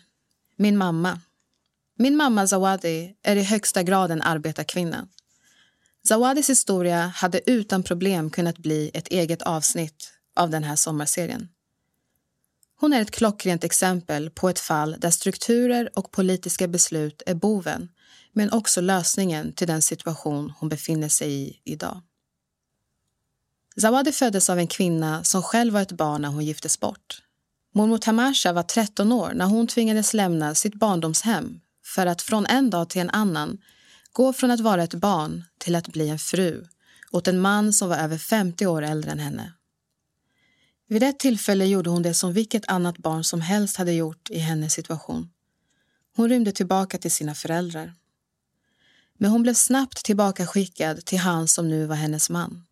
Min 0.55 0.77
mamma. 0.77 1.19
Min 1.95 2.17
mamma 2.17 2.47
Zawadi 2.47 3.15
är 3.23 3.35
i 3.35 3.43
högsta 3.43 3.83
grad 3.83 4.11
en 4.11 4.21
arbetarkvinna. 4.21 5.07
Zawadis 6.07 6.49
historia 6.49 7.07
hade 7.15 7.49
utan 7.49 7.83
problem 7.83 8.29
kunnat 8.29 8.57
bli 8.57 8.91
ett 8.93 9.07
eget 9.07 9.41
avsnitt 9.41 10.13
av 10.35 10.49
den 10.49 10.63
här 10.63 10.75
sommarserien. 10.75 11.49
Hon 12.79 12.93
är 12.93 13.01
ett 13.01 13.11
klockrent 13.11 13.63
exempel 13.63 14.29
på 14.29 14.49
ett 14.49 14.59
fall 14.59 14.95
där 14.99 15.11
strukturer 15.11 15.89
och 15.95 16.11
politiska 16.11 16.67
beslut 16.67 17.21
är 17.25 17.35
boven 17.35 17.89
men 18.33 18.51
också 18.51 18.81
lösningen 18.81 19.53
till 19.53 19.67
den 19.67 19.81
situation 19.81 20.53
hon 20.59 20.69
befinner 20.69 21.09
sig 21.09 21.31
i 21.31 21.59
idag. 21.63 22.01
Zawadi 23.81 24.11
föddes 24.11 24.49
av 24.49 24.59
en 24.59 24.67
kvinna 24.67 25.23
som 25.23 25.43
själv 25.43 25.73
var 25.73 25.81
ett 25.81 25.91
barn 25.91 26.21
när 26.21 26.29
hon 26.29 26.45
giftes 26.45 26.79
bort. 26.79 27.21
Mormor 27.71 27.97
Tamasha 27.97 28.53
var 28.53 28.63
13 28.63 29.11
år 29.11 29.31
när 29.35 29.45
hon 29.45 29.67
tvingades 29.67 30.13
lämna 30.13 30.55
sitt 30.55 30.73
barndomshem 30.75 31.59
för 31.85 32.05
att 32.05 32.21
från 32.21 32.45
en 32.45 32.69
dag 32.69 32.89
till 32.89 33.01
en 33.01 33.09
annan 33.09 33.57
gå 34.11 34.33
från 34.33 34.51
att 34.51 34.59
vara 34.59 34.83
ett 34.83 34.93
barn 34.93 35.43
till 35.57 35.75
att 35.75 35.87
bli 35.87 36.09
en 36.09 36.19
fru 36.19 36.67
åt 37.11 37.27
en 37.27 37.39
man 37.39 37.73
som 37.73 37.89
var 37.89 37.97
över 37.97 38.17
50 38.17 38.65
år 38.65 38.81
äldre 38.81 39.11
än 39.11 39.19
henne. 39.19 39.53
Vid 40.87 41.03
ett 41.03 41.19
tillfälle 41.19 41.65
gjorde 41.65 41.89
hon 41.89 42.01
det 42.01 42.13
som 42.13 42.33
vilket 42.33 42.69
annat 42.69 42.97
barn 42.97 43.23
som 43.23 43.41
helst 43.41 43.77
hade 43.77 43.93
gjort 43.93 44.29
i 44.29 44.39
hennes 44.39 44.73
situation. 44.73 45.29
Hon 46.15 46.29
rymde 46.29 46.51
tillbaka 46.51 46.97
till 46.97 47.11
sina 47.11 47.35
föräldrar. 47.35 47.93
Men 49.17 49.31
hon 49.31 49.43
blev 49.43 49.53
snabbt 49.53 50.05
tillbakaskickad 50.05 51.05
till 51.05 51.17
han 51.17 51.47
som 51.47 51.69
nu 51.69 51.85
var 51.85 51.95
hennes 51.95 52.29
man. 52.29 52.65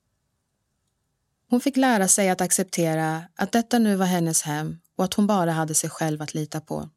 Hon 1.49 1.61
fick 1.61 1.77
lära 1.77 2.07
sig 2.07 2.29
att 2.29 2.41
acceptera 2.41 3.23
att 3.35 3.51
detta 3.51 3.79
nu 3.79 3.95
var 3.95 4.05
hennes 4.05 4.41
hem 4.41 4.77
och 4.97 5.03
att 5.03 5.13
hon 5.13 5.27
bara 5.27 5.51
hade 5.51 5.75
sig 5.75 5.89
själv 5.89 6.21
att 6.21 6.33
lita 6.33 6.61
på. 6.61 6.89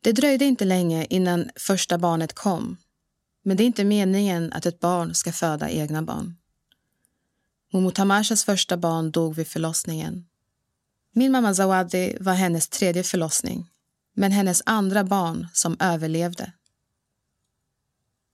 Det 0.00 0.12
dröjde 0.12 0.44
inte 0.44 0.64
länge 0.64 1.06
innan 1.10 1.50
första 1.56 1.98
barnet 1.98 2.32
kom 2.32 2.76
men 3.48 3.56
det 3.56 3.62
är 3.62 3.66
inte 3.66 3.84
meningen 3.84 4.52
att 4.52 4.66
ett 4.66 4.80
barn 4.80 5.14
ska 5.14 5.32
föda 5.32 5.70
egna 5.70 6.02
barn. 6.02 6.36
Momo 7.72 7.90
Tamashas 7.90 8.44
första 8.44 8.76
barn 8.76 9.10
dog 9.10 9.34
vid 9.34 9.48
förlossningen. 9.48 10.26
Min 11.12 11.32
mamma 11.32 11.54
Zawadi 11.54 12.16
var 12.20 12.34
hennes 12.34 12.68
tredje 12.68 13.02
förlossning 13.02 13.70
men 14.14 14.32
hennes 14.32 14.62
andra 14.66 15.04
barn 15.04 15.46
som 15.52 15.76
överlevde. 15.80 16.52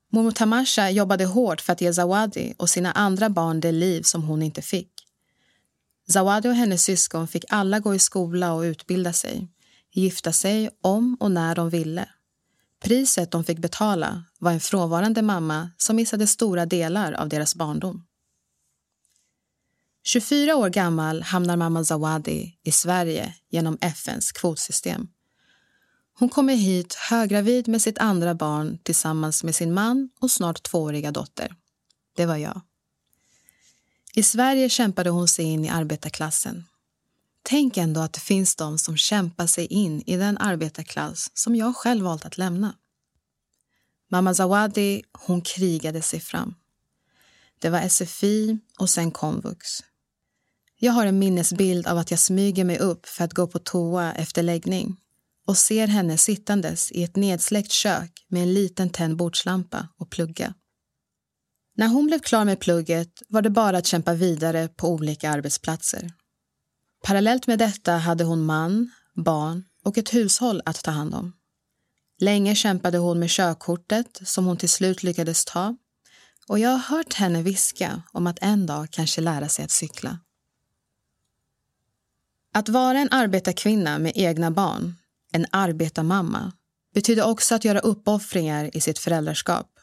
Momo 0.08 0.32
Tamasha 0.32 0.90
jobbade 0.90 1.24
hårt 1.24 1.60
för 1.60 1.72
att 1.72 1.80
ge 1.80 1.92
Zawadi 1.92 2.54
och 2.56 2.70
sina 2.70 2.92
andra 2.92 3.30
barn 3.30 3.60
det 3.60 3.72
liv 3.72 4.02
som 4.02 4.22
hon 4.22 4.42
inte 4.42 4.62
fick. 4.62 4.93
Zawadi 6.06 6.48
och 6.48 6.54
hennes 6.54 6.84
syskon 6.84 7.28
fick 7.28 7.44
alla 7.48 7.80
gå 7.80 7.94
i 7.94 7.98
skola 7.98 8.52
och 8.52 8.60
utbilda 8.60 9.12
sig, 9.12 9.48
gifta 9.92 10.32
sig 10.32 10.70
om 10.80 11.16
och 11.20 11.30
när 11.30 11.54
de 11.54 11.70
ville. 11.70 12.08
Priset 12.82 13.30
de 13.30 13.44
fick 13.44 13.58
betala 13.58 14.24
var 14.38 14.52
en 14.52 14.60
frånvarande 14.60 15.22
mamma 15.22 15.70
som 15.76 15.96
missade 15.96 16.26
stora 16.26 16.66
delar 16.66 17.12
av 17.12 17.28
deras 17.28 17.54
barndom. 17.54 18.06
24 20.06 20.56
år 20.56 20.68
gammal 20.68 21.22
hamnar 21.22 21.56
mamma 21.56 21.84
Zawadi 21.84 22.58
i 22.62 22.72
Sverige 22.72 23.34
genom 23.50 23.78
FNs 23.80 24.32
kvotsystem. 24.32 25.08
Hon 26.18 26.28
kommer 26.28 26.54
hit 26.54 26.94
höggravid 26.94 27.68
med 27.68 27.82
sitt 27.82 27.98
andra 27.98 28.34
barn 28.34 28.78
tillsammans 28.82 29.44
med 29.44 29.54
sin 29.54 29.74
man 29.74 30.10
och 30.20 30.30
snart 30.30 30.62
tvååriga 30.62 31.10
dotter. 31.10 31.54
Det 32.16 32.26
var 32.26 32.36
jag. 32.36 32.60
I 34.16 34.22
Sverige 34.22 34.68
kämpade 34.68 35.10
hon 35.10 35.28
sig 35.28 35.44
in 35.44 35.64
i 35.64 35.68
arbetarklassen. 35.68 36.64
Tänk 37.42 37.76
ändå 37.76 38.00
att 38.00 38.12
det 38.12 38.20
finns 38.20 38.56
de 38.56 38.78
som 38.78 38.96
kämpar 38.96 39.46
sig 39.46 39.66
in 39.66 40.02
i 40.06 40.16
den 40.16 40.38
arbetarklass 40.38 41.30
som 41.34 41.56
jag 41.56 41.76
själv 41.76 42.04
valt 42.04 42.24
att 42.24 42.38
lämna. 42.38 42.74
Mamma 44.10 44.34
Zawadi 44.34 45.02
hon 45.12 45.40
krigade 45.40 46.02
sig 46.02 46.20
fram. 46.20 46.54
Det 47.58 47.70
var 47.70 47.88
SFI 47.88 48.58
och 48.78 48.90
sen 48.90 49.10
komvux. 49.10 49.68
Jag 50.78 50.92
har 50.92 51.06
en 51.06 51.18
minnesbild 51.18 51.86
av 51.86 51.98
att 51.98 52.10
jag 52.10 52.20
smyger 52.20 52.64
mig 52.64 52.78
upp 52.78 53.06
för 53.06 53.24
att 53.24 53.34
gå 53.34 53.46
på 53.46 53.58
toa 53.58 54.12
efter 54.12 54.42
läggning 54.42 54.96
och 55.46 55.56
ser 55.56 55.86
henne 55.86 56.18
sittandes 56.18 56.92
i 56.92 57.02
ett 57.02 57.16
nedsläckt 57.16 57.72
kök 57.72 58.26
med 58.28 58.42
en 58.42 58.54
liten 58.54 58.90
tänd 58.90 59.16
bordslampa 59.16 59.88
och 59.96 60.10
plugga. 60.10 60.54
När 61.76 61.88
hon 61.88 62.06
blev 62.06 62.18
klar 62.18 62.44
med 62.44 62.60
plugget 62.60 63.22
var 63.28 63.42
det 63.42 63.50
bara 63.50 63.78
att 63.78 63.86
kämpa 63.86 64.14
vidare 64.14 64.68
på 64.68 64.88
olika 64.88 65.30
arbetsplatser. 65.30 66.12
Parallellt 67.04 67.46
med 67.46 67.58
detta 67.58 67.92
hade 67.92 68.24
hon 68.24 68.44
man, 68.44 68.90
barn 69.14 69.64
och 69.84 69.98
ett 69.98 70.14
hushåll 70.14 70.62
att 70.64 70.82
ta 70.82 70.90
hand 70.90 71.14
om. 71.14 71.32
Länge 72.20 72.54
kämpade 72.54 72.98
hon 72.98 73.18
med 73.18 73.30
körkortet 73.30 74.20
som 74.24 74.44
hon 74.44 74.56
till 74.56 74.68
slut 74.68 75.02
lyckades 75.02 75.44
ta 75.44 75.76
och 76.48 76.58
jag 76.58 76.70
har 76.70 76.96
hört 76.96 77.14
henne 77.14 77.42
viska 77.42 78.02
om 78.12 78.26
att 78.26 78.38
en 78.40 78.66
dag 78.66 78.88
kanske 78.90 79.20
lära 79.20 79.48
sig 79.48 79.64
att 79.64 79.70
cykla. 79.70 80.18
Att 82.52 82.68
vara 82.68 82.98
en 82.98 83.08
arbetarkvinna 83.10 83.98
med 83.98 84.12
egna 84.14 84.50
barn, 84.50 84.94
en 85.32 85.46
arbetarmamma, 85.50 86.52
betyder 86.94 87.26
också 87.26 87.54
att 87.54 87.64
göra 87.64 87.80
uppoffringar 87.80 88.76
i 88.76 88.80
sitt 88.80 88.98
föräldraskap. 88.98 89.73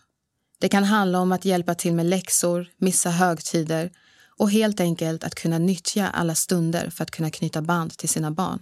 Det 0.62 0.70
kan 0.70 0.84
handla 0.84 1.20
om 1.20 1.32
att 1.32 1.46
hjälpa 1.46 1.76
till 1.76 1.94
med 1.94 2.06
läxor, 2.06 2.68
missa 2.78 3.10
högtider 3.10 3.92
och 4.38 4.52
helt 4.52 4.80
enkelt 4.80 5.24
att 5.24 5.36
kunna 5.36 5.58
nyttja 5.58 6.10
alla 6.10 6.36
stunder 6.36 6.90
för 6.90 7.04
att 7.04 7.12
kunna 7.12 7.30
knyta 7.30 7.62
band 7.62 7.98
till 7.98 8.10
sina 8.10 8.32
barn. 8.32 8.60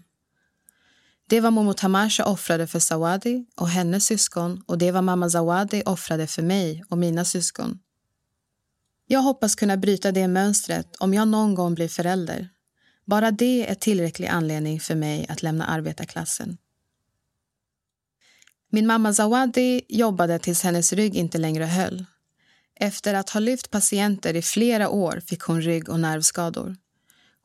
Det 1.30 1.42
var 1.42 1.52
Momo 1.52 1.74
Tamasha 1.74 2.26
offrade 2.26 2.68
för 2.68 2.80
Sawadi 2.80 3.46
och 3.56 3.70
hennes 3.70 4.06
syskon 4.06 4.64
och 4.68 4.78
det 4.78 4.92
var 4.92 5.02
mamma 5.02 5.30
Zawadi 5.30 5.84
offrade 5.86 6.28
för 6.28 6.42
mig 6.42 6.84
och 6.90 6.98
mina 6.98 7.26
syskon. 7.26 7.80
Jag 9.08 9.20
hoppas 9.20 9.56
kunna 9.56 9.78
bryta 9.78 10.12
det 10.12 10.28
mönstret 10.28 10.96
om 11.00 11.14
jag 11.14 11.28
någon 11.28 11.56
gång 11.56 11.76
blir 11.76 11.88
förälder. 11.88 12.50
Bara 13.06 13.32
det 13.32 13.70
är 13.70 13.76
tillräcklig 13.76 14.28
anledning 14.28 14.80
för 14.80 14.96
mig 14.96 15.26
att 15.30 15.44
lämna 15.44 15.66
arbetarklassen. 15.66 16.58
Min 18.72 18.88
mamma 18.88 19.14
Zawadi 19.14 19.82
jobbade 19.88 20.40
tills 20.40 20.64
hennes 20.64 20.94
rygg 20.94 21.16
inte 21.16 21.38
längre 21.38 21.66
höll. 21.66 22.06
Efter 22.80 23.14
att 23.14 23.30
ha 23.30 23.40
lyft 23.40 23.72
patienter 23.72 24.34
i 24.34 24.42
flera 24.42 24.90
år 24.90 25.22
fick 25.28 25.42
hon 25.42 25.62
rygg 25.62 25.90
och 25.90 26.00
nervskador. 26.00 26.76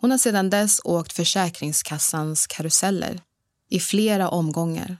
Hon 0.00 0.10
har 0.10 0.18
sedan 0.18 0.50
dess 0.50 0.80
åkt 0.84 1.12
Försäkringskassans 1.12 2.46
karuseller 2.46 3.20
i 3.70 3.80
flera 3.80 4.28
omgångar. 4.28 4.96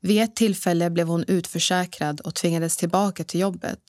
Vid 0.00 0.22
ett 0.22 0.36
tillfälle 0.36 0.90
blev 0.90 1.06
hon 1.06 1.24
utförsäkrad 1.24 2.20
och 2.20 2.34
tvingades 2.34 2.76
tillbaka 2.76 3.24
till 3.24 3.40
jobbet. 3.40 3.80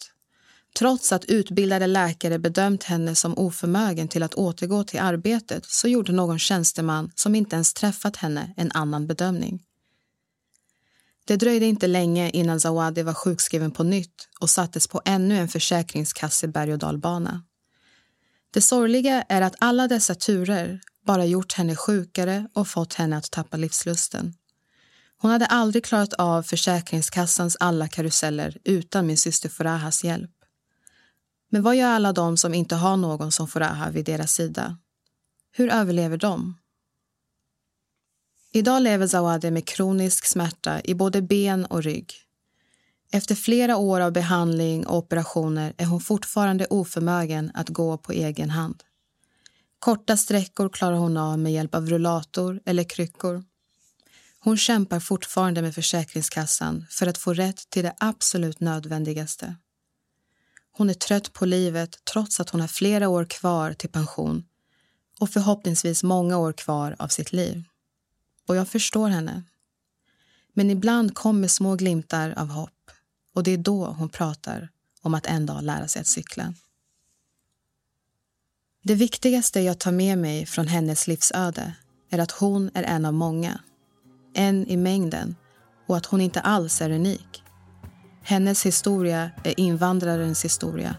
Trots 0.79 1.11
att 1.11 1.25
utbildade 1.25 1.87
läkare 1.87 2.39
bedömt 2.39 2.83
henne 2.83 3.15
som 3.15 3.37
oförmögen 3.37 4.07
till 4.07 4.23
att 4.23 4.33
återgå 4.33 4.83
till 4.83 4.99
arbetet 4.99 5.65
så 5.65 5.87
gjorde 5.87 6.11
någon 6.11 6.39
tjänsteman 6.39 7.11
som 7.15 7.35
inte 7.35 7.55
ens 7.55 7.73
träffat 7.73 8.15
henne 8.15 8.53
en 8.57 8.71
annan 8.71 9.07
bedömning. 9.07 9.63
Det 11.25 11.35
dröjde 11.35 11.65
inte 11.65 11.87
länge 11.87 12.29
innan 12.29 12.59
Zawadi 12.59 13.03
var 13.03 13.13
sjukskriven 13.13 13.71
på 13.71 13.83
nytt 13.83 14.29
och 14.39 14.49
sattes 14.49 14.87
på 14.87 15.01
ännu 15.05 15.37
en 15.37 15.47
försäkringskasse 15.47 16.47
berg 16.47 16.73
och 16.73 16.79
dalbana. 16.79 17.43
Det 18.53 18.61
sorgliga 18.61 19.21
är 19.21 19.41
att 19.41 19.55
alla 19.59 19.87
dessa 19.87 20.15
turer 20.15 20.81
bara 21.05 21.25
gjort 21.25 21.53
henne 21.53 21.75
sjukare 21.75 22.47
och 22.53 22.67
fått 22.67 22.93
henne 22.93 23.17
att 23.17 23.31
tappa 23.31 23.57
livslusten. 23.57 24.33
Hon 25.17 25.31
hade 25.31 25.45
aldrig 25.45 25.85
klarat 25.85 26.13
av 26.13 26.43
Försäkringskassans 26.43 27.57
alla 27.59 27.87
karuseller 27.87 28.57
utan 28.63 29.07
min 29.07 29.17
syster 29.17 29.49
Furahas 29.49 30.03
hjälp. 30.03 30.31
Men 31.49 31.63
vad 31.63 31.75
gör 31.75 31.87
alla 31.89 32.13
de 32.13 32.37
som 32.37 32.53
inte 32.53 32.75
har 32.75 32.97
någon 32.97 33.31
som 33.31 33.47
Furaha 33.47 33.89
vid 33.89 34.05
deras 34.05 34.33
sida? 34.33 34.77
Hur 35.51 35.69
överlever 35.69 36.17
de? 36.17 36.57
Idag 38.53 38.81
lever 38.81 39.07
Zawadi 39.07 39.51
med 39.51 39.67
kronisk 39.67 40.25
smärta 40.25 40.81
i 40.83 40.95
både 40.95 41.21
ben 41.21 41.65
och 41.65 41.83
rygg. 41.83 42.13
Efter 43.11 43.35
flera 43.35 43.77
år 43.77 43.99
av 43.99 44.11
behandling 44.11 44.87
och 44.87 44.97
operationer 44.97 45.73
är 45.77 45.85
hon 45.85 46.01
fortfarande 46.01 46.65
oförmögen 46.65 47.51
att 47.53 47.69
gå 47.69 47.97
på 47.97 48.11
egen 48.11 48.49
hand. 48.49 48.83
Korta 49.79 50.17
sträckor 50.17 50.69
klarar 50.69 50.95
hon 50.95 51.17
av 51.17 51.39
med 51.39 51.53
hjälp 51.53 51.75
av 51.75 51.89
rullator 51.89 52.61
eller 52.65 52.83
kryckor. 52.83 53.43
Hon 54.39 54.57
kämpar 54.57 54.99
fortfarande 54.99 55.61
med 55.61 55.75
Försäkringskassan 55.75 56.85
för 56.89 57.07
att 57.07 57.17
få 57.17 57.33
rätt 57.33 57.69
till 57.69 57.83
det 57.83 57.95
absolut 57.97 58.59
nödvändigaste. 58.59 59.55
Hon 60.71 60.89
är 60.89 60.93
trött 60.93 61.33
på 61.33 61.45
livet 61.45 62.05
trots 62.13 62.39
att 62.39 62.49
hon 62.49 62.61
har 62.61 62.67
flera 62.67 63.09
år 63.09 63.25
kvar 63.25 63.73
till 63.73 63.89
pension 63.89 64.43
och 65.19 65.29
förhoppningsvis 65.29 66.03
många 66.03 66.37
år 66.37 66.53
kvar 66.53 66.95
av 66.99 67.07
sitt 67.07 67.33
liv. 67.33 67.63
Och 68.47 68.55
jag 68.55 68.67
förstår 68.67 69.09
henne. 69.09 69.43
Men 70.53 70.69
ibland 70.69 71.15
kommer 71.15 71.47
små 71.47 71.75
glimtar 71.75 72.33
av 72.37 72.47
hopp 72.47 72.91
och 73.33 73.43
det 73.43 73.51
är 73.51 73.57
då 73.57 73.85
hon 73.85 74.09
pratar 74.09 74.69
om 75.01 75.13
att 75.13 75.25
en 75.25 75.45
dag 75.45 75.63
lära 75.63 75.87
sig 75.87 75.99
att 75.99 76.07
cykla. 76.07 76.53
Det 78.83 78.95
viktigaste 78.95 79.59
jag 79.61 79.79
tar 79.79 79.91
med 79.91 80.17
mig 80.17 80.45
från 80.45 80.67
hennes 80.67 81.07
livsöde 81.07 81.73
är 82.09 82.19
att 82.19 82.31
hon 82.31 82.71
är 82.73 82.83
en 82.83 83.05
av 83.05 83.13
många. 83.13 83.59
En 84.33 84.67
i 84.67 84.77
mängden 84.77 85.35
och 85.87 85.97
att 85.97 86.05
hon 86.05 86.21
inte 86.21 86.41
alls 86.41 86.81
är 86.81 86.89
unik. 86.89 87.43
Hennes 88.23 88.65
historia 88.65 89.31
är 89.43 89.59
invandrarens 89.59 90.45
historia. 90.45 90.95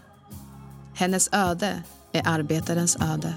Hennes 0.95 1.29
öde 1.31 1.83
är 2.11 2.21
arbetarens 2.25 2.97
öde. 3.01 3.35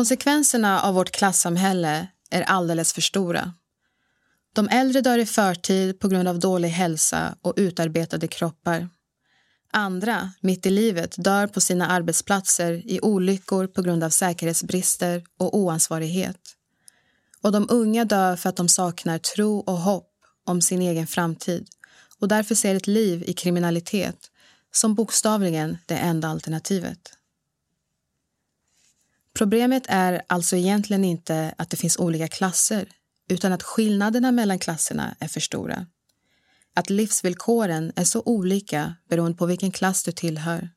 Konsekvenserna 0.00 0.82
av 0.82 0.94
vårt 0.94 1.10
klassamhälle 1.10 2.08
är 2.30 2.42
alldeles 2.42 2.92
för 2.92 3.00
stora. 3.00 3.52
De 4.54 4.68
äldre 4.68 5.00
dör 5.00 5.18
i 5.18 5.26
förtid 5.26 6.00
på 6.00 6.08
grund 6.08 6.28
av 6.28 6.38
dålig 6.38 6.68
hälsa 6.68 7.34
och 7.42 7.54
utarbetade 7.56 8.28
kroppar. 8.28 8.88
Andra, 9.72 10.32
mitt 10.40 10.66
i 10.66 10.70
livet, 10.70 11.14
dör 11.18 11.46
på 11.46 11.60
sina 11.60 11.88
arbetsplatser 11.88 12.72
i 12.72 13.00
olyckor 13.02 13.66
på 13.66 13.82
grund 13.82 14.04
av 14.04 14.10
säkerhetsbrister 14.10 15.24
och 15.38 15.56
oansvarighet. 15.58 16.40
Och 17.42 17.52
de 17.52 17.66
unga 17.70 18.04
dör 18.04 18.36
för 18.36 18.48
att 18.48 18.56
de 18.56 18.68
saknar 18.68 19.18
tro 19.18 19.58
och 19.58 19.78
hopp 19.78 20.12
om 20.46 20.62
sin 20.62 20.82
egen 20.82 21.06
framtid 21.06 21.68
och 22.20 22.28
därför 22.28 22.54
ser 22.54 22.74
ett 22.74 22.86
liv 22.86 23.24
i 23.26 23.32
kriminalitet 23.32 24.30
som 24.72 24.94
bokstavligen 24.94 25.78
det 25.86 25.96
enda 25.96 26.28
alternativet. 26.28 27.19
Problemet 29.34 29.84
är 29.88 30.22
alltså 30.26 30.56
egentligen 30.56 31.04
inte 31.04 31.54
att 31.58 31.70
det 31.70 31.76
finns 31.76 31.96
olika 31.96 32.28
klasser 32.28 32.88
utan 33.28 33.52
att 33.52 33.62
skillnaderna 33.62 34.32
mellan 34.32 34.58
klasserna 34.58 35.16
är 35.20 35.28
för 35.28 35.40
stora. 35.40 35.86
Att 36.74 36.90
livsvillkoren 36.90 37.92
är 37.96 38.04
så 38.04 38.22
olika 38.24 38.94
beroende 39.08 39.38
på 39.38 39.46
vilken 39.46 39.70
klass 39.70 40.04
du 40.04 40.12
tillhör. 40.12 40.70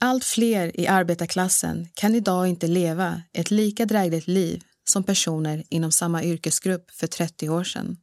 Allt 0.00 0.24
fler 0.24 0.80
i 0.80 0.86
arbetarklassen 0.86 1.88
kan 1.94 2.14
idag 2.14 2.48
inte 2.48 2.66
leva 2.66 3.22
ett 3.32 3.50
lika 3.50 3.86
drägligt 3.86 4.26
liv 4.26 4.62
som 4.84 5.04
personer 5.04 5.64
inom 5.68 5.92
samma 5.92 6.24
yrkesgrupp 6.24 6.90
för 6.90 7.06
30 7.06 7.48
år 7.48 7.64
sedan. 7.64 7.96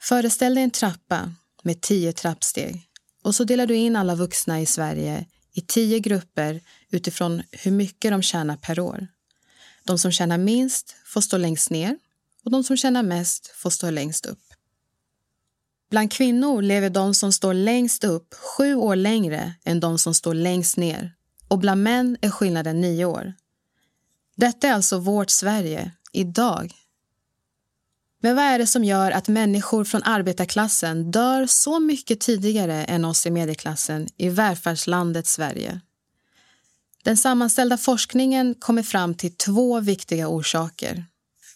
Föreställ 0.00 0.54
dig 0.54 0.64
en 0.64 0.70
trappa 0.70 1.32
med 1.62 1.80
tio 1.80 2.12
trappsteg 2.12 2.88
och 3.22 3.34
så 3.34 3.44
delar 3.44 3.66
du 3.66 3.74
in 3.74 3.96
alla 3.96 4.14
vuxna 4.14 4.60
i 4.60 4.66
Sverige 4.66 5.26
i 5.54 5.60
tio 5.60 5.98
grupper 5.98 6.60
utifrån 6.90 7.42
hur 7.50 7.70
mycket 7.70 8.10
de 8.10 8.22
tjänar 8.22 8.56
per 8.56 8.80
år. 8.80 9.06
De 9.84 9.98
som 9.98 10.12
tjänar 10.12 10.38
minst 10.38 10.96
får 11.04 11.20
stå 11.20 11.36
längst 11.36 11.70
ner 11.70 11.98
och 12.44 12.50
de 12.50 12.64
som 12.64 12.76
tjänar 12.76 13.02
mest 13.02 13.46
får 13.46 13.70
stå 13.70 13.90
längst 13.90 14.26
upp. 14.26 14.38
Bland 15.90 16.12
kvinnor 16.12 16.62
lever 16.62 16.90
de 16.90 17.14
som 17.14 17.32
står 17.32 17.54
längst 17.54 18.04
upp 18.04 18.34
sju 18.34 18.74
år 18.74 18.96
längre 18.96 19.54
än 19.64 19.80
de 19.80 19.98
som 19.98 20.14
står 20.14 20.34
längst 20.34 20.76
ner 20.76 21.12
och 21.48 21.58
bland 21.58 21.82
män 21.82 22.16
är 22.20 22.30
skillnaden 22.30 22.80
nio 22.80 23.04
år. 23.04 23.34
Detta 24.36 24.68
är 24.68 24.72
alltså 24.72 24.98
vårt 24.98 25.30
Sverige, 25.30 25.90
idag. 26.12 26.74
Men 28.24 28.36
vad 28.36 28.44
är 28.44 28.58
det 28.58 28.66
som 28.66 28.84
gör 28.84 29.10
att 29.10 29.28
människor 29.28 29.84
från 29.84 30.02
arbetarklassen 30.02 31.10
dör 31.10 31.46
så 31.46 31.80
mycket 31.80 32.20
tidigare 32.20 32.84
än 32.84 33.04
oss 33.04 33.26
i 33.26 33.30
medelklassen 33.30 34.08
i 34.16 34.28
välfärdslandet 34.28 35.26
Sverige? 35.26 35.80
Den 37.02 37.16
sammanställda 37.16 37.78
forskningen 37.78 38.54
kommer 38.54 38.82
fram 38.82 39.14
till 39.14 39.36
två 39.36 39.80
viktiga 39.80 40.28
orsaker. 40.28 41.04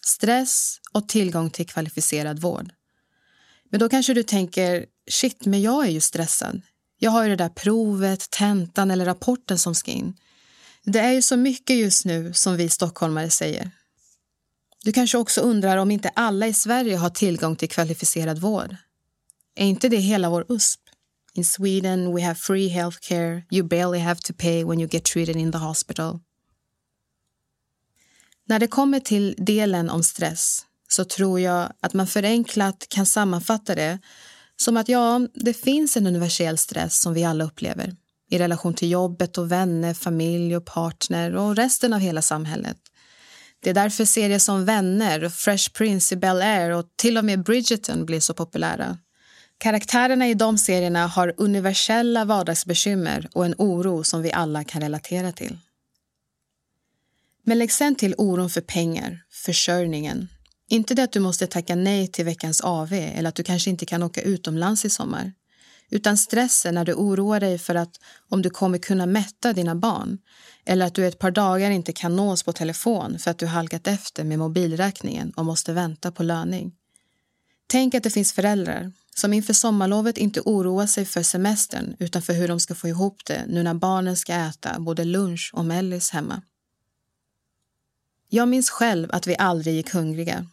Stress 0.05 0.79
och 0.91 1.09
tillgång 1.09 1.49
till 1.49 1.67
kvalificerad 1.67 2.39
vård. 2.39 2.69
Men 3.69 3.79
då 3.79 3.89
kanske 3.89 4.13
du 4.13 4.23
tänker, 4.23 4.85
shit, 5.11 5.45
men 5.45 5.61
jag 5.61 5.85
är 5.85 5.91
ju 5.91 6.01
stressad. 6.01 6.61
Jag 6.99 7.11
har 7.11 7.23
ju 7.23 7.29
det 7.29 7.35
där 7.35 7.49
provet, 7.49 8.29
tentan 8.29 8.91
eller 8.91 9.05
rapporten 9.05 9.59
som 9.59 9.75
ska 9.75 9.91
in. 9.91 10.13
Det 10.83 10.99
är 10.99 11.11
ju 11.11 11.21
så 11.21 11.37
mycket 11.37 11.75
just 11.75 12.05
nu, 12.05 12.33
som 12.33 12.55
vi 12.55 12.69
stockholmare 12.69 13.29
säger. 13.29 13.71
Du 14.83 14.91
kanske 14.91 15.17
också 15.17 15.41
undrar 15.41 15.77
om 15.77 15.91
inte 15.91 16.09
alla 16.09 16.47
i 16.47 16.53
Sverige 16.53 16.97
har 16.97 17.09
tillgång 17.09 17.55
till 17.55 17.69
kvalificerad 17.69 18.39
vård. 18.39 18.75
Är 19.55 19.65
inte 19.65 19.89
det 19.89 19.97
hela 19.97 20.29
vår 20.29 20.45
USP? 20.49 20.79
In 21.33 21.45
Sweden 21.45 22.15
we 22.15 22.21
have 22.21 22.35
free 22.35 22.67
healthcare. 22.67 23.43
You 23.51 23.67
barely 23.67 23.99
have 23.99 24.21
to 24.21 24.33
pay 24.33 24.63
when 24.63 24.79
you 24.79 24.89
get 24.91 25.03
treated 25.03 25.35
in 25.35 25.51
the 25.51 25.57
hospital. 25.57 26.19
När 28.45 28.59
det 28.59 28.67
kommer 28.67 28.99
till 28.99 29.35
delen 29.37 29.89
om 29.89 30.03
stress 30.03 30.65
så 30.87 31.05
tror 31.05 31.39
jag 31.39 31.73
att 31.79 31.93
man 31.93 32.07
förenklat 32.07 32.85
kan 32.89 33.05
sammanfatta 33.05 33.75
det 33.75 33.99
som 34.55 34.77
att 34.77 34.89
ja, 34.89 35.27
det 35.33 35.53
finns 35.53 35.97
en 35.97 36.07
universell 36.07 36.57
stress 36.57 37.01
som 37.01 37.13
vi 37.13 37.23
alla 37.23 37.43
upplever 37.43 37.95
i 38.29 38.39
relation 38.39 38.73
till 38.73 38.91
jobbet 38.91 39.37
och 39.37 39.51
vänner, 39.51 39.93
familj 39.93 40.57
och 40.57 40.65
partner 40.65 41.35
och 41.35 41.55
resten 41.55 41.93
av 41.93 41.99
hela 41.99 42.21
samhället. 42.21 42.77
Det 43.59 43.69
är 43.69 43.73
därför 43.73 44.05
serier 44.05 44.39
som 44.39 44.65
Vänner, 44.65 45.29
Fresh 45.29 45.71
Prince 45.71 46.15
i 46.15 46.17
Bel-Air 46.17 46.69
och 46.69 46.85
till 46.95 47.17
och 47.17 47.25
med 47.25 47.43
Bridgerton 47.43 48.05
blir 48.05 48.19
så 48.19 48.33
populära. 48.33 48.97
Karaktärerna 49.57 50.27
i 50.27 50.33
de 50.33 50.57
serierna 50.57 51.07
har 51.07 51.33
universella 51.37 52.25
vardagsbekymmer 52.25 53.29
och 53.33 53.45
en 53.45 53.55
oro 53.57 54.03
som 54.03 54.21
vi 54.21 54.31
alla 54.31 54.63
kan 54.63 54.81
relatera 54.81 55.31
till. 55.31 55.57
Men 57.43 57.59
lägg 57.59 57.71
sen 57.71 57.95
till 57.95 58.15
oron 58.17 58.49
för 58.49 58.61
pengar, 58.61 59.23
försörjningen. 59.31 60.27
Inte 60.69 60.93
det 60.93 61.03
att 61.03 61.11
du 61.11 61.19
måste 61.19 61.47
tacka 61.47 61.75
nej 61.75 62.07
till 62.07 62.25
veckans 62.25 62.61
AV 62.61 62.93
eller 62.93 63.29
att 63.29 63.35
du 63.35 63.43
kanske 63.43 63.69
inte 63.69 63.85
kan 63.85 64.03
åka 64.03 64.21
utomlands 64.21 64.85
i 64.85 64.89
sommar. 64.89 65.33
Utan 65.89 66.17
stressen 66.17 66.75
när 66.75 66.85
du 66.85 66.93
oroar 66.93 67.39
dig 67.39 67.57
för 67.57 67.75
att 67.75 67.99
om 68.29 68.41
du 68.41 68.49
kommer 68.49 68.77
kunna 68.77 69.05
mätta 69.05 69.53
dina 69.53 69.75
barn 69.75 70.17
eller 70.65 70.85
att 70.85 70.95
du 70.95 71.07
ett 71.07 71.19
par 71.19 71.31
dagar 71.31 71.71
inte 71.71 71.93
kan 71.93 72.15
nås 72.15 72.43
på 72.43 72.53
telefon 72.53 73.19
för 73.19 73.31
att 73.31 73.37
du 73.37 73.45
halkat 73.45 73.87
efter 73.87 74.23
med 74.23 74.39
mobilräkningen 74.39 75.31
och 75.31 75.45
måste 75.45 75.73
vänta 75.73 76.11
på 76.11 76.23
löning. 76.23 76.71
Tänk 77.67 77.95
att 77.95 78.03
det 78.03 78.09
finns 78.09 78.33
föräldrar 78.33 78.91
som 79.15 79.33
inför 79.33 79.53
sommarlovet 79.53 80.17
inte 80.17 80.41
oroar 80.41 80.87
sig 80.87 81.05
för 81.05 81.23
semestern 81.23 81.95
utan 81.99 82.21
för 82.21 82.33
hur 82.33 82.47
de 82.47 82.59
ska 82.59 82.75
få 82.75 82.87
ihop 82.87 83.25
det 83.25 83.45
nu 83.47 83.63
när 83.63 83.73
barnen 83.73 84.17
ska 84.17 84.33
äta 84.33 84.79
både 84.79 85.03
lunch 85.03 85.51
och 85.53 85.65
mellis 85.65 86.09
hemma. 86.09 86.41
Jag 88.29 88.47
minns 88.47 88.69
själv 88.69 89.09
att 89.11 89.27
vi 89.27 89.35
aldrig 89.37 89.75
gick 89.75 89.93
hungriga. 89.93 90.45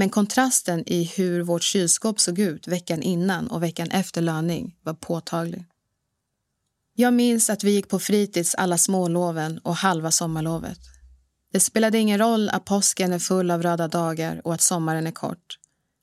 Men 0.00 0.10
kontrasten 0.10 0.84
i 0.86 1.04
hur 1.04 1.42
vårt 1.42 1.62
kylskåp 1.62 2.20
såg 2.20 2.38
ut 2.38 2.68
veckan 2.68 3.02
innan 3.02 3.50
och 3.50 3.62
veckan 3.62 3.90
efter 3.90 4.22
löning 4.22 4.76
var 4.82 4.94
påtaglig. 4.94 5.64
Jag 6.94 7.14
minns 7.14 7.50
att 7.50 7.64
vi 7.64 7.70
gick 7.70 7.88
på 7.88 7.98
fritids 7.98 8.54
alla 8.54 8.78
småloven 8.78 9.58
och 9.58 9.76
halva 9.76 10.10
sommarlovet. 10.10 10.78
Det 11.52 11.60
spelade 11.60 11.98
ingen 11.98 12.18
roll 12.18 12.48
att 12.48 12.64
påsken 12.64 13.12
är 13.12 13.18
full 13.18 13.50
av 13.50 13.62
röda 13.62 13.88
dagar 13.88 14.40
och 14.44 14.54
att 14.54 14.60
sommaren 14.60 15.06
är 15.06 15.12
kort. 15.12 15.58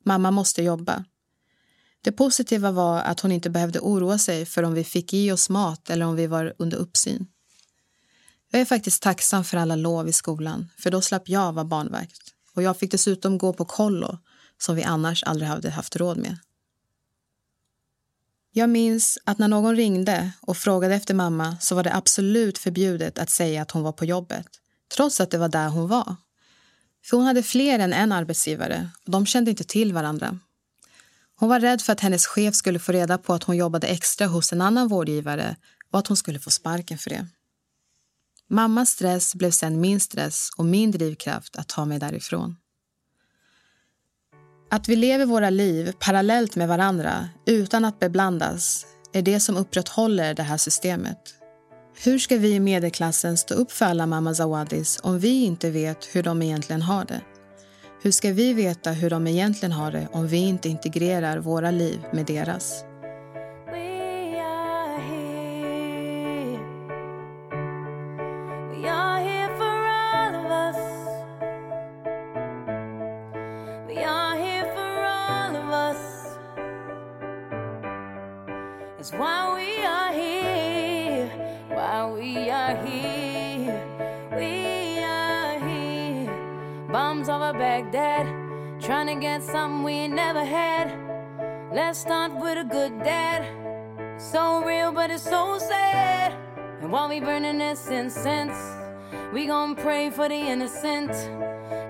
Mamma 0.05 0.31
måste 0.31 0.63
jobba. 0.63 1.05
Det 2.01 2.12
positiva 2.12 2.71
var 2.71 3.01
att 3.01 3.19
hon 3.19 3.31
inte 3.31 3.49
behövde 3.49 3.79
oroa 3.79 4.17
sig 4.17 4.45
för 4.45 4.63
om 4.63 4.73
vi 4.73 4.83
fick 4.83 5.13
i 5.13 5.31
oss 5.31 5.49
mat 5.49 5.89
eller 5.89 6.05
om 6.05 6.15
vi 6.15 6.27
var 6.27 6.53
under 6.57 6.77
uppsyn. 6.77 7.27
Jag 8.51 8.62
är 8.62 8.65
faktiskt 8.65 9.01
tacksam 9.03 9.43
för 9.43 9.57
alla 9.57 9.75
lov 9.75 10.07
i 10.07 10.13
skolan, 10.13 10.69
för 10.77 10.91
då 10.91 11.01
slapp 11.01 11.29
jag 11.29 11.53
vara 11.53 11.65
barnvakt. 11.65 12.37
Och 12.58 12.63
jag 12.63 12.78
fick 12.78 12.91
dessutom 12.91 13.38
gå 13.38 13.54
på 13.54 13.65
kollo, 13.65 14.17
som 14.58 14.76
vi 14.76 14.84
annars 14.84 15.24
aldrig 15.24 15.50
hade 15.50 15.70
haft 15.70 15.96
råd 15.96 16.17
med. 16.17 16.38
Jag 18.52 18.70
minns 18.70 19.17
att 19.24 19.38
när 19.38 19.48
någon 19.48 19.76
ringde 19.76 20.32
och 20.41 20.58
frågade 20.58 20.96
efter 20.96 21.13
mamma 21.13 21.58
så 21.62 21.76
var 21.76 21.84
det 21.84 21.96
absolut 21.96 22.58
förbjudet 22.58 23.20
att 23.20 23.30
säga 23.30 23.62
att 23.62 23.72
hon 23.72 23.84
var 23.84 23.91
på 23.91 24.06
jobbet, 24.06 24.46
trots 24.96 25.22
att 25.22 25.32
det 25.32 25.38
var 25.38 25.50
där 25.50 25.70
hon 25.70 25.88
var. 25.88 26.15
För 27.06 27.17
hon 27.17 27.26
hade 27.26 27.43
fler 27.43 27.80
än 27.80 27.93
en 27.93 28.12
arbetsgivare 28.12 28.89
och 29.06 29.12
de 29.12 29.26
kände 29.26 29.52
inte 29.52 29.63
till 29.63 29.93
varandra. 29.93 30.39
Hon 31.36 31.50
var 31.50 31.60
rädd 31.60 31.82
för 31.82 31.93
att 31.93 32.00
hennes 32.00 32.26
chef 32.28 32.56
skulle 32.56 32.80
få 32.80 32.91
reda 32.91 33.17
på 33.17 33.34
att 33.34 33.43
hon 33.43 33.58
jobbade 33.58 33.88
extra 33.88 34.28
hos 34.28 34.54
en 34.54 34.62
annan 34.62 34.88
vårdgivare 34.88 35.56
och 35.91 36.00
att 36.00 36.08
hon 36.08 36.17
skulle 36.17 36.39
få 36.39 36.52
sparken 36.52 36.98
för 36.98 37.10
det. 37.10 37.28
Mammas 38.49 38.89
stress 38.89 39.36
blev 39.36 39.51
sen 39.51 39.81
min 39.81 39.99
stress 39.99 40.49
och 40.57 40.65
min 40.65 40.91
drivkraft 40.91 41.55
att 41.55 41.67
ta 41.67 41.86
mig 41.86 41.99
därifrån. 41.99 42.55
Att 44.69 44.89
vi 44.89 44.95
lever 44.95 45.25
våra 45.25 45.49
liv 45.49 45.93
parallellt 45.99 46.55
med 46.55 46.67
varandra 46.67 47.29
utan 47.45 47.86
att 47.86 47.99
beblandas 47.99 48.86
är 49.13 49.21
det 49.21 49.39
som 49.39 49.57
upprätthåller 49.57 50.33
det 50.33 50.43
här 50.43 50.57
systemet. 50.57 51.33
Hur 52.03 52.19
ska 52.19 52.38
vi 52.38 52.53
i 52.53 52.60
medelklassen 52.60 53.38
stå 53.38 53.53
upp 53.55 53.71
för 53.71 53.86
alla 53.86 54.05
mamma 54.05 54.33
Zawadis 54.33 54.99
om 55.03 55.19
vi 55.19 55.43
inte 55.43 55.69
vet 55.69 56.15
hur 56.15 56.23
de 56.23 56.41
egentligen 56.41 56.81
har 56.81 57.05
det? 57.05 57.21
Hur 58.01 58.12
ska 58.12 58.31
vi 58.31 58.53
veta 58.53 58.91
hur 58.91 59.10
de 59.10 59.27
egentligen 59.27 59.71
har 59.71 59.91
det 59.91 60.07
om 60.12 60.27
vi 60.27 60.38
inte 60.38 60.69
integrerar 60.69 61.38
våra 61.38 61.71
liv 61.71 61.99
med 62.13 62.25
deras? 62.25 62.87
It's 79.08 79.15
why 79.15 79.56
we 79.56 79.86
are 79.86 80.12
here. 80.12 81.30
Why 81.70 82.12
we 82.12 82.50
are 82.50 82.76
here. 82.86 83.82
We 84.36 85.00
are 85.00 85.58
here. 85.65 86.88
Bombs 86.91 87.30
over 87.30 87.54
Baghdad. 87.54 88.26
Trying 88.82 89.08
to 89.08 89.15
get 89.15 89.43
something 89.43 89.84
we 89.84 90.10
never 90.10 90.43
had. 90.43 90.91
Let's 91.74 92.00
start 92.00 92.36
with 92.36 92.58
a 92.58 92.65
good 92.65 93.02
dad. 93.02 93.48
So 94.20 94.62
real, 94.65 94.91
but 94.91 95.10
it's 95.10 95.24
so 95.24 95.58
sad. 95.58 96.34
And 96.82 96.91
while 96.91 97.08
we 97.08 97.22
burning 97.22 97.60
this 97.60 97.88
incense, 97.88 98.60
we 99.32 99.46
gon' 99.46 99.78
pray 99.78 100.10
for 100.10 100.28
the 100.28 100.36
innocent. 100.36 101.12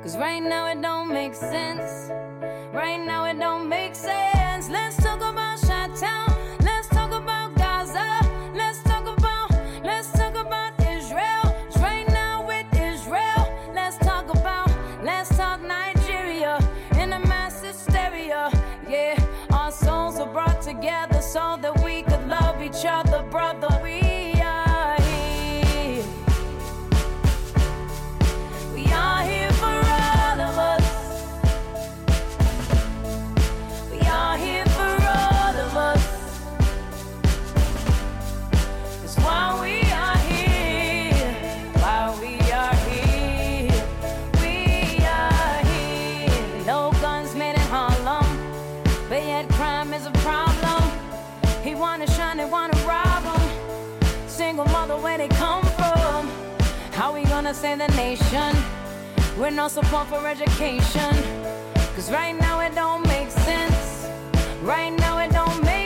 Cause 0.04 0.16
right 0.18 0.44
now 0.44 0.68
it 0.68 0.84
don't 0.84 1.12
make 1.12 1.34
sense. 1.34 2.12
Right 2.72 3.04
now 3.04 3.26
it 3.26 3.40
don't 3.40 3.68
make 3.68 3.96
sense. 3.96 4.70
Let's 4.70 4.98
talk 4.98 5.18
about 5.18 5.58
Shot. 5.98 6.37
Each 22.68 22.86
other, 22.86 23.24
brother. 23.32 23.77
Wanna 57.48 57.58
save 57.58 57.78
the 57.78 57.88
nation. 57.96 58.54
We're 59.38 59.52
no 59.52 59.70
support 59.70 60.08
for 60.08 60.28
education. 60.28 61.16
Cause 61.96 62.12
right 62.12 62.38
now 62.38 62.60
it 62.60 62.76
don't 62.76 63.08
make 63.08 63.32
sense. 63.32 64.06
Right 64.64 64.90
now 64.90 65.20
it 65.20 65.32
don't 65.32 65.64
make 65.64 65.77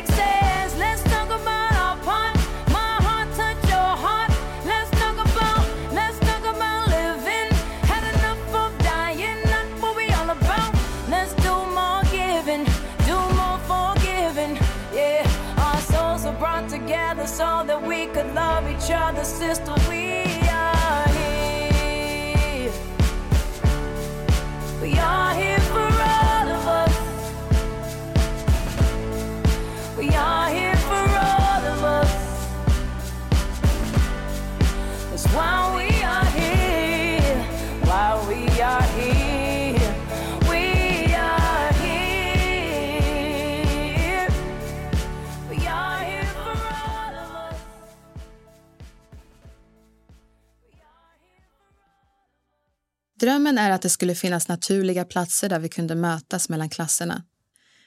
Drömmen 53.51 53.65
är 53.65 53.71
att 53.71 53.81
det 53.81 53.89
skulle 53.89 54.15
finnas 54.15 54.47
naturliga 54.47 55.05
platser 55.05 55.49
där 55.49 55.59
vi 55.59 55.69
kunde 55.69 55.95
mötas 55.95 56.49
mellan 56.49 56.69
klasserna. 56.69 57.23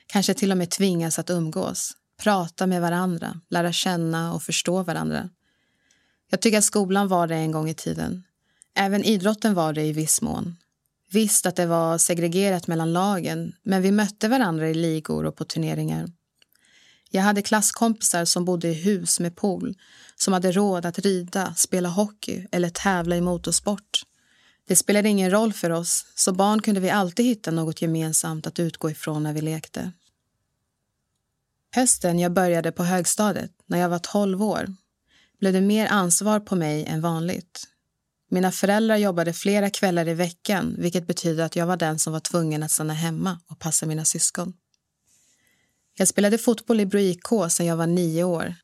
Kanske 0.07 0.35
till 0.35 0.51
och 0.51 0.57
med 0.59 0.71
tvingas 0.71 1.19
att 1.19 1.31
umgås, 1.31 1.93
prata 2.23 2.67
med 2.67 2.81
varandra, 2.81 3.41
lära 3.51 3.73
känna 3.73 4.35
och 4.35 4.43
förstå 4.43 4.83
varandra. 4.83 5.31
Jag 6.31 6.41
tycker 6.41 6.59
att 6.59 6.65
skolan 6.65 7.09
var 7.09 7.27
det 7.27 7.35
en 7.35 7.53
gång 7.53 7.69
i 7.69 7.75
tiden. 7.75 8.25
Även 8.77 9.05
idrotten 9.05 9.55
var 9.55 9.73
det 9.73 9.83
i 9.83 9.93
viss 9.93 10.23
mån. 10.23 10.57
Visst 11.11 11.47
att 11.47 11.57
det 11.57 11.67
var 11.67 11.99
segregerat 11.99 12.67
mellan 12.67 12.93
lagen, 12.93 13.53
men 13.63 13.83
vi 13.83 13.91
mötte 13.91 14.29
varandra 14.29 14.69
i 14.69 14.75
ligor 14.75 15.27
och 15.27 15.37
på 15.37 15.45
turneringar. 15.45 16.09
Jag 17.11 17.23
hade 17.23 17.43
klasskompisar 17.43 18.25
som 18.25 18.45
bodde 18.45 18.69
i 18.69 18.75
hus 18.75 19.21
med 19.21 19.37
pool, 19.37 19.75
som 20.17 20.33
hade 20.33 20.53
råd 20.53 20.87
att 20.87 20.99
rida, 20.99 21.55
spela 21.55 21.89
hockey 21.89 22.47
eller 22.53 22.71
tävla 22.71 23.17
i 23.17 23.21
motorsport. 23.21 24.04
Det 24.67 24.77
spelade 24.77 25.09
ingen 25.09 25.31
roll 25.31 25.53
för 25.53 25.71
oss, 25.71 26.07
så 26.15 26.33
barn 26.33 26.63
kunde 26.63 26.81
vi 26.81 26.91
alltid 26.91 27.27
hitta 27.27 27.51
något 27.51 27.83
gemensamt 27.83 28.47
att 28.47 28.59
utgå 28.59 28.91
ifrån 28.91 29.23
när 29.23 29.33
vi 29.33 29.41
lekte. 29.41 29.93
Hösten 31.75 32.19
jag 32.19 32.33
började 32.33 32.73
på 32.73 32.85
högstadiet, 32.85 33.51
när 33.67 33.79
jag 33.79 33.89
var 33.89 33.99
12 33.99 34.43
år, 34.43 34.75
blev 35.41 35.53
det 35.53 35.61
mer 35.61 35.87
ansvar 35.87 36.41
på 36.41 36.57
mig 36.57 36.85
än 36.85 37.01
vanligt. 37.01 37.65
Mina 38.31 38.53
föräldrar 38.53 38.97
jobbade 38.97 39.33
flera 39.33 39.71
kvällar 39.71 40.09
i 40.09 40.15
veckan 40.15 40.75
vilket 40.79 41.07
betyder 41.07 41.45
att 41.45 41.57
jag 41.57 41.67
var 41.67 41.77
den 41.77 41.99
som 41.99 42.13
var 42.13 42.21
tvungen 42.21 42.63
att 42.63 42.71
stanna 42.71 42.95
hemma 42.95 43.41
och 43.47 43.59
passa 43.59 43.87
mina 43.87 44.05
syskon. 44.05 44.53
Jag 45.97 46.09
spelade 46.09 46.39
fotboll 46.39 46.81
i 46.81 46.87
Bro 46.87 47.01
IK 47.01 47.29
sedan 47.51 47.67
jag 47.67 47.77
var 47.77 47.87
nio 47.87 48.25
år. 48.25 48.55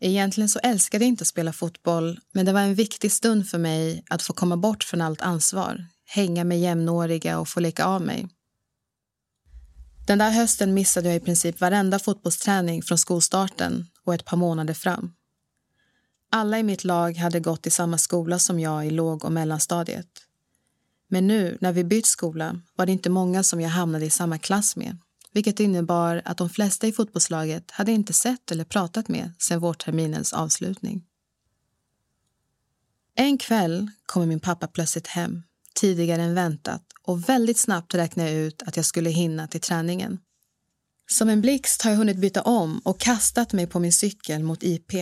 Egentligen 0.00 0.48
så 0.48 0.58
älskade 0.58 1.04
jag 1.04 1.08
inte 1.08 1.22
att 1.22 1.28
spela 1.28 1.52
fotboll 1.52 2.20
men 2.32 2.46
det 2.46 2.52
var 2.52 2.60
en 2.60 2.74
viktig 2.74 3.12
stund 3.12 3.48
för 3.48 3.58
mig 3.58 4.04
att 4.10 4.22
få 4.22 4.32
komma 4.32 4.56
bort 4.56 4.84
från 4.84 5.00
allt 5.00 5.22
ansvar, 5.22 5.86
hänga 6.04 6.44
med 6.44 6.60
jämnåriga 6.60 7.38
och 7.38 7.48
få 7.48 7.60
leka 7.60 7.84
av 7.84 8.02
mig. 8.02 8.28
Den 10.06 10.18
där 10.18 10.30
hösten 10.30 10.74
missade 10.74 11.08
jag 11.08 11.16
i 11.16 11.20
princip 11.20 11.60
varenda 11.60 11.98
fotbollsträning 11.98 12.82
från 12.82 12.98
skolstarten 12.98 13.86
och 14.04 14.14
ett 14.14 14.24
par 14.24 14.36
månader 14.36 14.74
fram. 14.74 15.12
Alla 16.30 16.58
i 16.58 16.62
mitt 16.62 16.84
lag 16.84 17.16
hade 17.16 17.40
gått 17.40 17.66
i 17.66 17.70
samma 17.70 17.98
skola 17.98 18.38
som 18.38 18.60
jag 18.60 18.86
i 18.86 18.90
låg 18.90 19.24
och 19.24 19.32
mellanstadiet. 19.32 20.08
Men 21.08 21.26
nu, 21.26 21.58
när 21.60 21.72
vi 21.72 21.84
bytt 21.84 22.06
skola, 22.06 22.60
var 22.76 22.86
det 22.86 22.92
inte 22.92 23.10
många 23.10 23.42
som 23.42 23.60
jag 23.60 23.70
hamnade 23.70 24.04
i 24.04 24.10
samma 24.10 24.38
klass 24.38 24.76
med 24.76 24.98
vilket 25.36 25.60
innebar 25.60 26.22
att 26.24 26.38
de 26.38 26.50
flesta 26.50 26.86
i 26.86 26.92
fotbollslaget 26.92 27.70
hade 27.70 27.92
inte 27.92 28.12
sett 28.12 28.50
eller 28.50 28.64
pratat 28.64 29.08
med 29.08 29.32
sedan 29.38 29.60
vårterminens 29.60 30.32
avslutning. 30.32 31.04
En 33.14 33.38
kväll 33.38 33.90
kommer 34.06 34.26
min 34.26 34.40
pappa 34.40 34.66
plötsligt 34.66 35.06
hem, 35.06 35.42
tidigare 35.74 36.22
än 36.22 36.34
väntat 36.34 36.82
och 37.02 37.28
väldigt 37.28 37.58
snabbt 37.58 37.94
räknade 37.94 38.30
jag 38.30 38.40
ut 38.40 38.62
att 38.62 38.76
jag 38.76 38.86
skulle 38.86 39.10
hinna 39.10 39.48
till 39.48 39.60
träningen. 39.60 40.18
Som 41.10 41.28
en 41.28 41.40
blixt 41.40 41.82
har 41.82 41.90
jag 41.90 41.98
hunnit 41.98 42.18
byta 42.20 42.42
om 42.42 42.78
och 42.78 43.00
kastat 43.00 43.52
mig 43.52 43.66
på 43.66 43.78
min 43.78 43.92
cykel 43.92 44.42
mot 44.42 44.62
IP. 44.62 44.92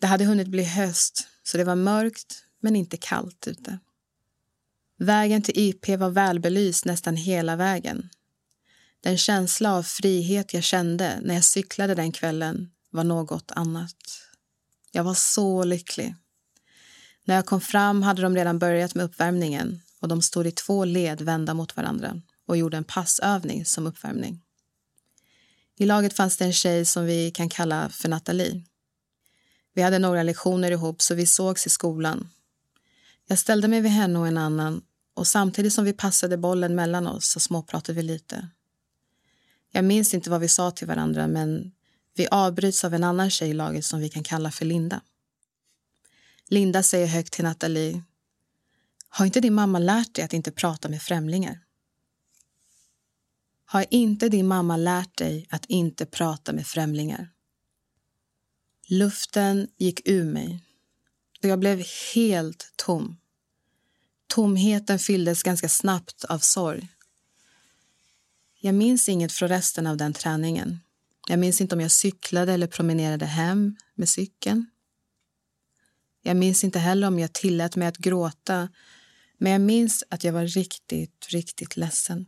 Det 0.00 0.06
hade 0.06 0.24
hunnit 0.24 0.48
bli 0.48 0.64
höst, 0.64 1.28
så 1.42 1.56
det 1.56 1.64
var 1.64 1.76
mörkt 1.76 2.44
men 2.60 2.76
inte 2.76 2.96
kallt 2.96 3.48
ute. 3.48 3.78
Vägen 4.98 5.42
till 5.42 5.58
IP 5.58 5.88
var 5.88 6.10
välbelyst 6.10 6.84
nästan 6.84 7.16
hela 7.16 7.56
vägen. 7.56 8.08
Den 9.02 9.18
känsla 9.18 9.74
av 9.74 9.82
frihet 9.82 10.54
jag 10.54 10.62
kände 10.62 11.20
när 11.22 11.34
jag 11.34 11.44
cyklade 11.44 11.94
den 11.94 12.12
kvällen 12.12 12.70
var 12.90 13.04
något 13.04 13.50
annat. 13.50 13.96
Jag 14.92 15.04
var 15.04 15.14
så 15.14 15.64
lycklig. 15.64 16.14
När 17.24 17.34
jag 17.34 17.46
kom 17.46 17.60
fram 17.60 18.02
hade 18.02 18.22
de 18.22 18.36
redan 18.36 18.58
börjat 18.58 18.94
med 18.94 19.04
uppvärmningen 19.04 19.80
och 20.00 20.08
de 20.08 20.22
stod 20.22 20.46
i 20.46 20.50
två 20.52 20.84
led 20.84 21.20
vända 21.20 21.54
mot 21.54 21.76
varandra 21.76 22.20
och 22.46 22.56
gjorde 22.56 22.76
en 22.76 22.84
passövning 22.84 23.66
som 23.66 23.86
uppvärmning. 23.86 24.40
I 25.78 25.86
laget 25.86 26.16
fanns 26.16 26.36
det 26.36 26.44
en 26.44 26.52
tjej 26.52 26.84
som 26.84 27.04
vi 27.04 27.30
kan 27.30 27.48
kalla 27.48 27.88
för 27.88 28.08
Nathalie. 28.08 28.64
Vi 29.74 29.82
hade 29.82 29.98
några 29.98 30.22
lektioner 30.22 30.70
ihop 30.70 31.02
så 31.02 31.14
vi 31.14 31.26
sågs 31.26 31.66
i 31.66 31.70
skolan. 31.70 32.28
Jag 33.26 33.38
ställde 33.38 33.68
mig 33.68 33.80
vid 33.80 33.92
henne 33.92 34.18
och 34.18 34.26
en 34.26 34.38
annan 34.38 34.82
och 35.14 35.26
samtidigt 35.26 35.72
som 35.72 35.84
vi 35.84 35.92
passade 35.92 36.36
bollen 36.36 36.74
mellan 36.74 37.06
oss 37.06 37.30
så 37.30 37.40
småpratade 37.40 37.96
vi 37.96 38.02
lite. 38.02 38.48
Jag 39.72 39.84
minns 39.84 40.14
inte 40.14 40.30
vad 40.30 40.40
vi 40.40 40.48
sa 40.48 40.70
till 40.70 40.86
varandra 40.86 41.26
men 41.26 41.72
vi 42.14 42.28
avbryts 42.30 42.84
av 42.84 42.94
en 42.94 43.04
annan 43.04 43.30
tjej 43.30 43.50
i 43.50 43.54
laget 43.54 43.84
som 43.84 44.00
vi 44.00 44.08
kan 44.08 44.22
kalla 44.22 44.50
för 44.50 44.64
Linda. 44.64 45.00
Linda 46.48 46.82
säger 46.82 47.06
högt 47.06 47.32
till 47.32 47.44
Nathalie. 47.44 48.02
Har 49.08 49.26
inte 49.26 49.40
din 49.40 49.54
mamma 49.54 49.78
lärt 49.78 50.14
dig 50.14 50.24
att 50.24 50.32
inte 50.32 50.52
prata 50.52 50.88
med 50.88 51.02
främlingar? 51.02 51.60
Har 53.64 53.86
inte 53.90 54.28
din 54.28 54.46
mamma 54.46 54.76
lärt 54.76 55.18
dig 55.18 55.46
att 55.50 55.66
inte 55.66 56.06
prata 56.06 56.52
med 56.52 56.66
främlingar? 56.66 57.30
Luften 58.86 59.68
gick 59.76 60.08
ur 60.08 60.24
mig 60.24 60.64
och 61.42 61.48
jag 61.48 61.58
blev 61.58 61.82
helt 62.14 62.72
tom. 62.76 63.16
Tomheten 64.26 64.98
fylldes 64.98 65.42
ganska 65.42 65.68
snabbt 65.68 66.24
av 66.24 66.38
sorg. 66.38 66.88
Jag 68.64 68.74
minns 68.74 69.08
inget 69.08 69.32
från 69.32 69.48
resten 69.48 69.86
av 69.86 69.96
den 69.96 70.12
träningen. 70.12 70.80
Jag 71.28 71.38
minns 71.38 71.60
inte 71.60 71.74
om 71.74 71.80
jag 71.80 71.90
cyklade 71.90 72.52
eller 72.52 72.66
promenerade 72.66 73.26
hem 73.26 73.76
med 73.94 74.08
cykeln. 74.08 74.66
Jag 76.22 76.36
minns 76.36 76.64
inte 76.64 76.78
heller 76.78 77.06
om 77.06 77.18
jag 77.18 77.32
tillät 77.32 77.76
mig 77.76 77.88
att 77.88 77.96
gråta 77.96 78.68
men 79.38 79.52
jag 79.52 79.60
minns 79.60 80.04
att 80.08 80.24
jag 80.24 80.32
var 80.32 80.46
riktigt, 80.46 81.26
riktigt 81.28 81.76
ledsen. 81.76 82.26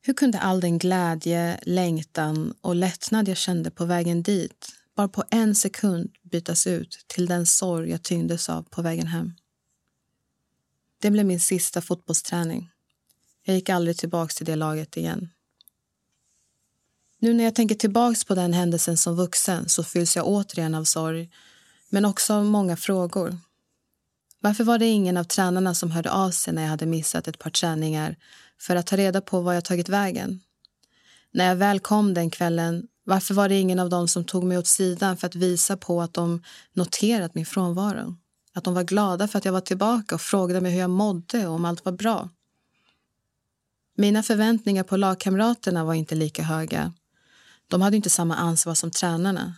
Hur 0.00 0.14
kunde 0.14 0.38
all 0.38 0.60
den 0.60 0.78
glädje, 0.78 1.60
längtan 1.62 2.54
och 2.60 2.74
lättnad 2.74 3.28
jag 3.28 3.36
kände 3.36 3.70
på 3.70 3.84
vägen 3.84 4.22
dit 4.22 4.68
bara 4.96 5.08
på 5.08 5.24
en 5.30 5.54
sekund 5.54 6.10
bytas 6.22 6.66
ut 6.66 7.04
till 7.06 7.26
den 7.26 7.46
sorg 7.46 7.90
jag 7.90 8.02
tyngdes 8.02 8.48
av 8.48 8.62
på 8.62 8.82
vägen 8.82 9.06
hem? 9.06 9.32
Det 10.98 11.10
blev 11.10 11.26
min 11.26 11.40
sista 11.40 11.82
fotbollsträning. 11.82 12.70
Jag 13.44 13.56
gick 13.56 13.68
aldrig 13.68 13.96
tillbaka 13.96 14.32
till 14.32 14.46
det 14.46 14.56
laget 14.56 14.96
igen. 14.96 15.28
Nu 17.18 17.34
när 17.34 17.44
jag 17.44 17.54
tänker 17.54 17.74
tillbaka 17.74 18.20
på 18.26 18.34
den 18.34 18.52
händelsen 18.52 18.96
som 18.96 19.16
vuxen 19.16 19.68
så 19.68 19.84
fylls 19.84 20.16
jag 20.16 20.26
återigen 20.26 20.74
av 20.74 20.84
sorg, 20.84 21.30
men 21.88 22.04
också 22.04 22.34
av 22.34 22.44
många 22.44 22.76
frågor. 22.76 23.38
Varför 24.40 24.64
var 24.64 24.78
det 24.78 24.86
ingen 24.86 25.16
av 25.16 25.24
tränarna 25.24 25.74
som 25.74 25.90
hörde 25.90 26.10
av 26.10 26.30
sig 26.30 26.54
när 26.54 26.62
jag 26.62 26.68
hade 26.68 26.86
missat 26.86 27.28
ett 27.28 27.38
par 27.38 27.50
träningar 27.50 28.16
för 28.58 28.76
att 28.76 28.86
ta 28.86 28.96
reda 28.96 29.20
på 29.20 29.40
var 29.40 29.52
jag 29.52 29.64
tagit 29.64 29.88
vägen? 29.88 30.40
När 31.32 31.48
jag 31.48 31.56
väl 31.56 31.80
kom 31.80 32.14
den 32.14 32.30
kvällen, 32.30 32.86
varför 33.04 33.34
var 33.34 33.48
det 33.48 33.54
ingen 33.54 33.78
av 33.78 33.90
dem 33.90 34.08
som 34.08 34.24
tog 34.24 34.44
mig 34.44 34.58
åt 34.58 34.66
sidan 34.66 35.16
för 35.16 35.26
att 35.26 35.34
visa 35.34 35.76
på 35.76 36.02
att 36.02 36.14
de 36.14 36.42
noterat 36.72 37.34
min 37.34 37.46
frånvaro? 37.46 38.16
Att 38.52 38.64
de 38.64 38.74
var 38.74 38.82
glada 38.82 39.28
för 39.28 39.38
att 39.38 39.44
jag 39.44 39.52
var 39.52 39.60
tillbaka 39.60 40.14
och 40.14 40.20
frågade 40.20 40.60
mig 40.60 40.72
hur 40.72 40.80
jag 40.80 40.90
mådde 40.90 41.46
och 41.46 41.54
om 41.54 41.64
allt 41.64 41.84
var 41.84 41.92
bra. 41.92 42.28
Mina 43.96 44.22
förväntningar 44.22 44.82
på 44.82 44.96
lagkamraterna 44.96 45.84
var 45.84 45.94
inte 45.94 46.14
lika 46.14 46.42
höga. 46.42 46.92
De 47.68 47.82
hade 47.82 47.96
inte 47.96 48.10
samma 48.10 48.36
ansvar 48.36 48.74
som 48.74 48.90
tränarna. 48.90 49.54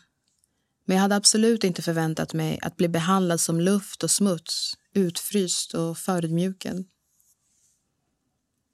Men 0.84 0.96
jag 0.96 1.02
hade 1.02 1.16
absolut 1.16 1.64
inte 1.64 1.82
förväntat 1.82 2.34
mig 2.34 2.58
att 2.62 2.76
bli 2.76 2.88
behandlad 2.88 3.40
som 3.40 3.60
luft 3.60 4.02
och 4.02 4.10
smuts, 4.10 4.74
utfryst 4.94 5.74
och 5.74 5.98
förödmjukad. 5.98 6.84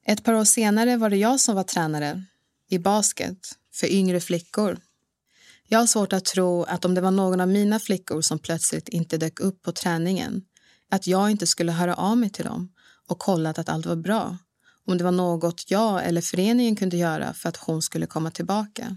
Ett 0.07 0.25
par 0.25 0.35
år 0.35 0.44
senare 0.44 0.96
var 0.96 1.11
det 1.11 1.16
jag 1.16 1.40
som 1.40 1.55
var 1.55 1.64
tränare 1.64 2.25
i 2.68 2.79
basket 2.79 3.59
för 3.75 3.87
yngre 3.87 4.20
flickor. 4.20 4.79
Jag 5.68 5.79
har 5.79 5.87
svårt 5.87 6.12
att 6.12 6.25
tro 6.25 6.62
att 6.62 6.85
om 6.85 6.94
det 6.94 7.01
var 7.01 7.11
någon 7.11 7.40
av 7.40 7.48
mina 7.48 7.79
flickor 7.79 8.20
som 8.20 8.38
plötsligt 8.38 8.88
inte 8.88 9.18
dök 9.18 9.40
upp 9.40 9.62
på 9.62 9.72
träningen 9.72 10.42
att 10.90 11.07
jag 11.07 11.31
inte 11.31 11.46
skulle 11.46 11.72
höra 11.72 11.94
av 11.94 12.18
mig 12.18 12.31
till 12.31 12.44
dem 12.44 12.72
och 13.09 13.18
kollat 13.18 13.59
att 13.59 13.68
allt 13.68 13.87
var 13.87 13.96
bra 13.96 14.38
om 14.86 14.98
det 14.98 15.04
var 15.04 15.12
något 15.12 15.70
jag 15.70 16.06
eller 16.06 16.20
föreningen 16.20 16.76
kunde 16.76 16.96
göra 16.96 17.34
för 17.34 17.48
att 17.48 17.56
hon 17.56 17.82
skulle 17.82 18.06
komma 18.06 18.30
tillbaka. 18.30 18.96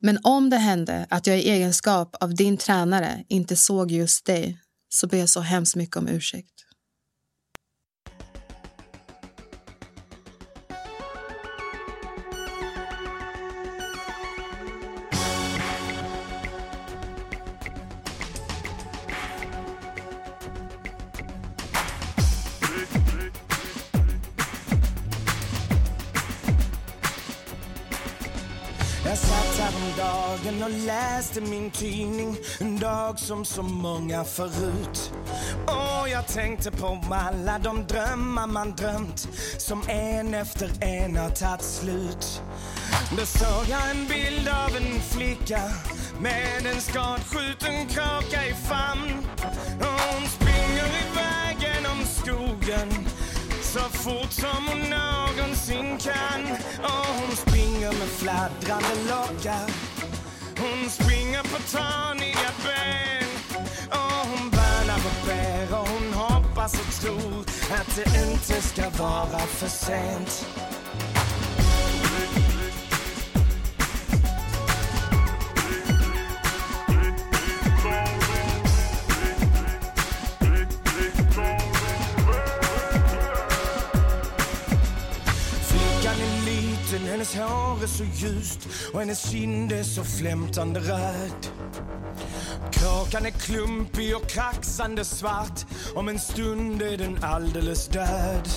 Men 0.00 0.18
om 0.22 0.50
det 0.50 0.56
hände 0.56 1.06
att 1.10 1.26
jag 1.26 1.38
i 1.38 1.50
egenskap 1.50 2.16
av 2.20 2.34
din 2.34 2.56
tränare 2.56 3.24
inte 3.28 3.56
såg 3.56 3.90
just 3.90 4.24
dig 4.24 4.58
så 4.88 5.06
ber 5.06 5.18
jag 5.18 5.28
så 5.28 5.40
hemskt 5.40 5.76
mycket 5.76 5.96
om 5.96 6.08
ursäkt. 6.08 6.67
Dagen 30.48 30.62
och 30.62 30.70
läste 30.70 31.40
min 31.40 31.70
tidning. 31.70 32.36
En 32.60 32.78
dag 32.78 33.18
som 33.18 33.44
så 33.44 33.62
många 33.62 34.24
förut. 34.24 35.12
Och 35.66 36.08
jag 36.08 36.26
tänkte 36.26 36.70
på 36.70 37.00
alla 37.10 37.58
de 37.58 37.86
drömmar 37.86 38.46
man 38.46 38.74
drömt. 38.76 39.28
Som 39.58 39.82
en 39.88 40.34
efter 40.34 40.70
en 40.80 41.16
har 41.16 41.30
tagit 41.30 41.62
slut. 41.62 42.42
Då 43.18 43.26
såg 43.26 43.68
jag 43.68 43.90
en 43.90 44.06
bild 44.06 44.48
av 44.48 44.76
en 44.76 45.00
flicka 45.00 45.60
Med 46.20 46.66
en 46.66 46.80
skadskjuten 46.80 47.86
kråka 47.86 48.46
i 48.46 48.54
famn. 48.54 49.26
Och 49.80 50.00
hon 50.12 50.28
springer 50.28 50.88
iväg 51.04 51.56
genom 51.60 52.04
skogen 52.06 53.08
så 53.62 53.80
fort 53.80 54.32
som 54.32 54.68
hon 54.68 54.90
någonsin 54.90 55.98
kan. 55.98 56.42
Och 56.82 57.06
hon 57.06 57.36
springer 57.36 57.92
med 57.92 58.08
fladdrande 58.08 58.94
lockar 59.10 59.87
hon 60.60 60.90
springer 60.90 61.42
på 61.42 61.62
taniga 61.76 62.50
ben. 62.64 63.28
Och 63.90 64.28
hon 64.28 64.50
bönar 64.50 64.96
och 64.96 65.26
ber 65.26 65.78
och 65.78 65.88
hon 65.88 66.12
hoppas 66.12 66.74
och 66.74 67.02
tror 67.02 67.44
Att 67.80 67.96
det 67.96 68.30
inte 68.30 68.62
ska 68.62 68.90
vara 68.90 69.38
för 69.38 69.68
sent. 69.68 70.46
Så 87.88 88.04
ljust 88.04 88.68
och 88.92 89.00
hennes 89.00 89.30
kind 89.30 89.72
är 89.72 89.82
så 89.82 90.04
flämtande 90.04 90.80
röd. 90.80 91.48
Kråkan 92.72 93.26
är 93.26 93.30
klumpig 93.30 94.16
och 94.16 94.28
kraxande 94.28 95.04
svart. 95.04 95.66
Om 95.94 96.08
en 96.08 96.18
stund 96.18 96.82
är 96.82 96.96
den 96.96 97.24
alldeles 97.24 97.88
död. 97.88 98.48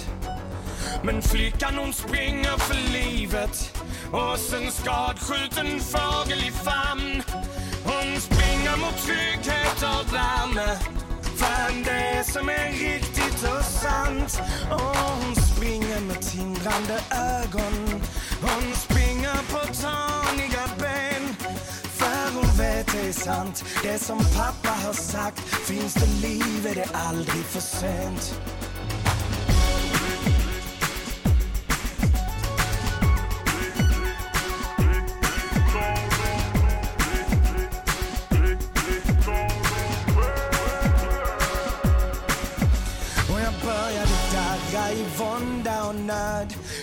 Men 1.03 1.21
flickan 1.21 1.77
hon 1.77 1.93
springer 1.93 2.57
för 2.57 2.93
livet 2.93 3.77
och 4.11 4.61
en 4.61 4.71
skadskjuten 4.71 5.79
fågel 5.79 6.39
i 6.47 6.51
famn. 6.51 7.23
Hon 7.83 8.21
springer 8.21 8.77
mot 8.77 8.97
trygghet 9.05 9.77
och 9.77 10.13
värme. 10.13 10.77
Fan 11.35 11.83
det 11.83 12.23
som 12.31 12.49
är 12.49 12.71
riktigt 12.71 13.43
och 13.43 13.65
sant. 13.65 14.41
Och 14.71 14.97
hon 14.97 15.35
springer 15.35 15.99
med 15.99 16.21
tindrande 16.21 16.99
ögon. 17.11 18.01
Hon 18.41 18.75
springer 18.75 18.90
på 19.49 19.73
taniga 19.81 20.63
ben. 20.79 21.35
För 21.99 22.33
hon 22.33 22.57
vet 22.57 22.91
det 22.91 23.07
är 23.07 23.13
sant. 23.13 23.63
Det 23.83 23.99
som 23.99 24.17
pappa 24.17 24.69
har 24.85 24.93
sagt. 24.93 25.39
Finns 25.39 25.93
det 25.93 26.27
liv 26.27 26.67
är 26.67 26.75
det 26.75 26.87
aldrig 26.93 27.45
för 27.45 27.61
sent. 27.61 28.41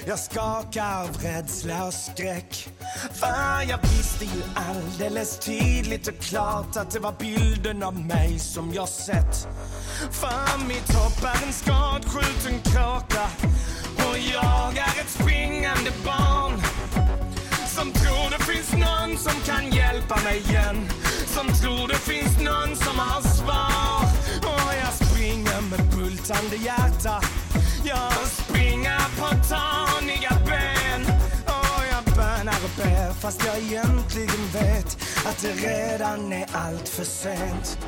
Jag 0.08 0.18
skakar 0.18 1.02
av 1.02 1.16
rädsla 1.22 1.86
och 1.86 1.94
skräck. 1.94 2.68
För 3.12 3.70
jag 3.70 3.78
visste 3.82 4.24
ju 4.24 4.42
alldeles 4.54 5.38
tydligt 5.38 6.08
och 6.08 6.18
klart 6.18 6.76
Att 6.76 6.90
det 6.90 6.98
var 6.98 7.14
bilden 7.18 7.82
av 7.82 8.00
mig 8.00 8.38
som 8.38 8.74
jag 8.74 8.88
sett. 8.88 9.48
För 10.10 10.66
mitt 10.68 10.94
hopp 10.94 11.24
är 11.24 11.46
en 11.46 11.52
skadskjuten 11.52 12.58
kråka. 12.72 13.24
Och 13.96 14.18
jag 14.18 14.76
är 14.76 15.00
ett 15.00 15.10
springande 15.10 15.90
barn. 16.04 16.62
Som 17.66 17.92
tror 17.92 18.30
det 18.30 18.44
finns 18.44 18.72
någon 18.72 19.18
som 19.18 19.40
kan 19.46 19.70
hjälpa 19.72 20.16
mig 20.24 20.38
igen. 20.38 20.88
Som 21.26 21.46
tror 21.46 21.88
det 21.88 21.98
finns 21.98 22.38
någon 22.40 22.76
som 22.76 22.98
har 22.98 23.22
svar. 23.22 24.02
Och 24.42 24.74
jag 24.82 25.08
springer 25.08 25.60
med 25.70 25.96
bultande 25.96 26.56
hjärta. 26.56 27.20
Jag 27.84 28.12
fast 33.20 33.46
jag 33.46 33.58
egentligen 33.58 34.46
vet 34.52 34.98
Att 35.26 35.42
det 35.42 35.52
redan 35.52 36.32
är 36.32 36.46
allt 36.52 36.88
för 36.88 37.04
sent. 37.04 37.78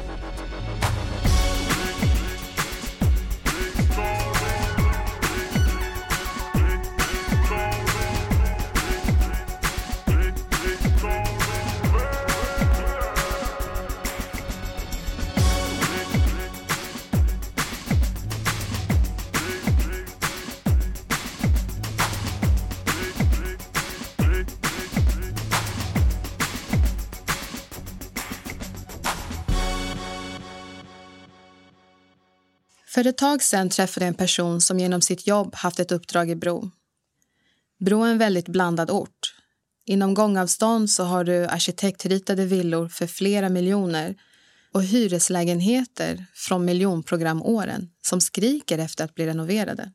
För 33.01 33.07
ett 33.07 33.19
tag 33.19 33.43
sedan 33.43 33.69
träffade 33.69 34.07
jag 34.07 34.09
en 34.09 34.15
person 34.15 34.61
som 34.61 34.79
genom 34.81 35.01
sitt 35.01 35.27
jobb 35.27 35.55
haft 35.55 35.81
ett 35.81 35.93
uppdrag 35.93 36.31
i 36.31 36.35
Bro. 36.35 36.71
Bro 37.79 38.05
är 38.05 38.11
en 38.11 38.19
väldigt 38.19 38.49
blandad 38.49 38.91
ort. 38.91 39.35
Inom 39.85 40.15
gångavstånd 40.15 40.91
så 40.91 41.05
har 41.05 41.25
du 41.25 41.47
arkitektritade 41.47 42.47
villor 42.47 42.89
för 42.89 43.07
flera 43.07 43.49
miljoner 43.49 44.17
och 44.73 44.83
hyreslägenheter 44.83 46.27
från 46.35 46.65
miljonprogramåren 46.65 47.91
som 48.03 48.21
skriker 48.21 48.79
efter 48.79 49.05
att 49.05 49.15
bli 49.15 49.27
renoverade. 49.27 49.93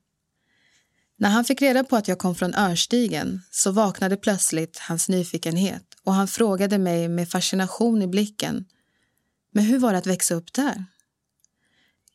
När 1.18 1.30
han 1.30 1.46
fick 1.46 1.62
reda 1.62 1.84
på 1.84 1.96
att 1.96 2.08
jag 2.08 2.20
kom 2.20 2.36
från 2.36 2.56
Örstigen 2.56 3.42
så 3.52 3.72
vaknade 3.72 4.18
plötsligt 4.18 4.80
hans 4.80 5.10
nyfikenhet 5.10 5.86
och 6.04 6.14
han 6.14 6.28
frågade 6.28 6.78
mig 6.78 7.08
med 7.08 7.30
fascination 7.30 8.02
i 8.02 8.08
blicken. 8.08 8.66
Men 9.52 9.64
hur 9.64 9.80
var 9.80 9.92
det 9.92 9.98
att 9.98 10.08
växa 10.08 10.36
upp 10.36 10.54
där? 10.54 10.86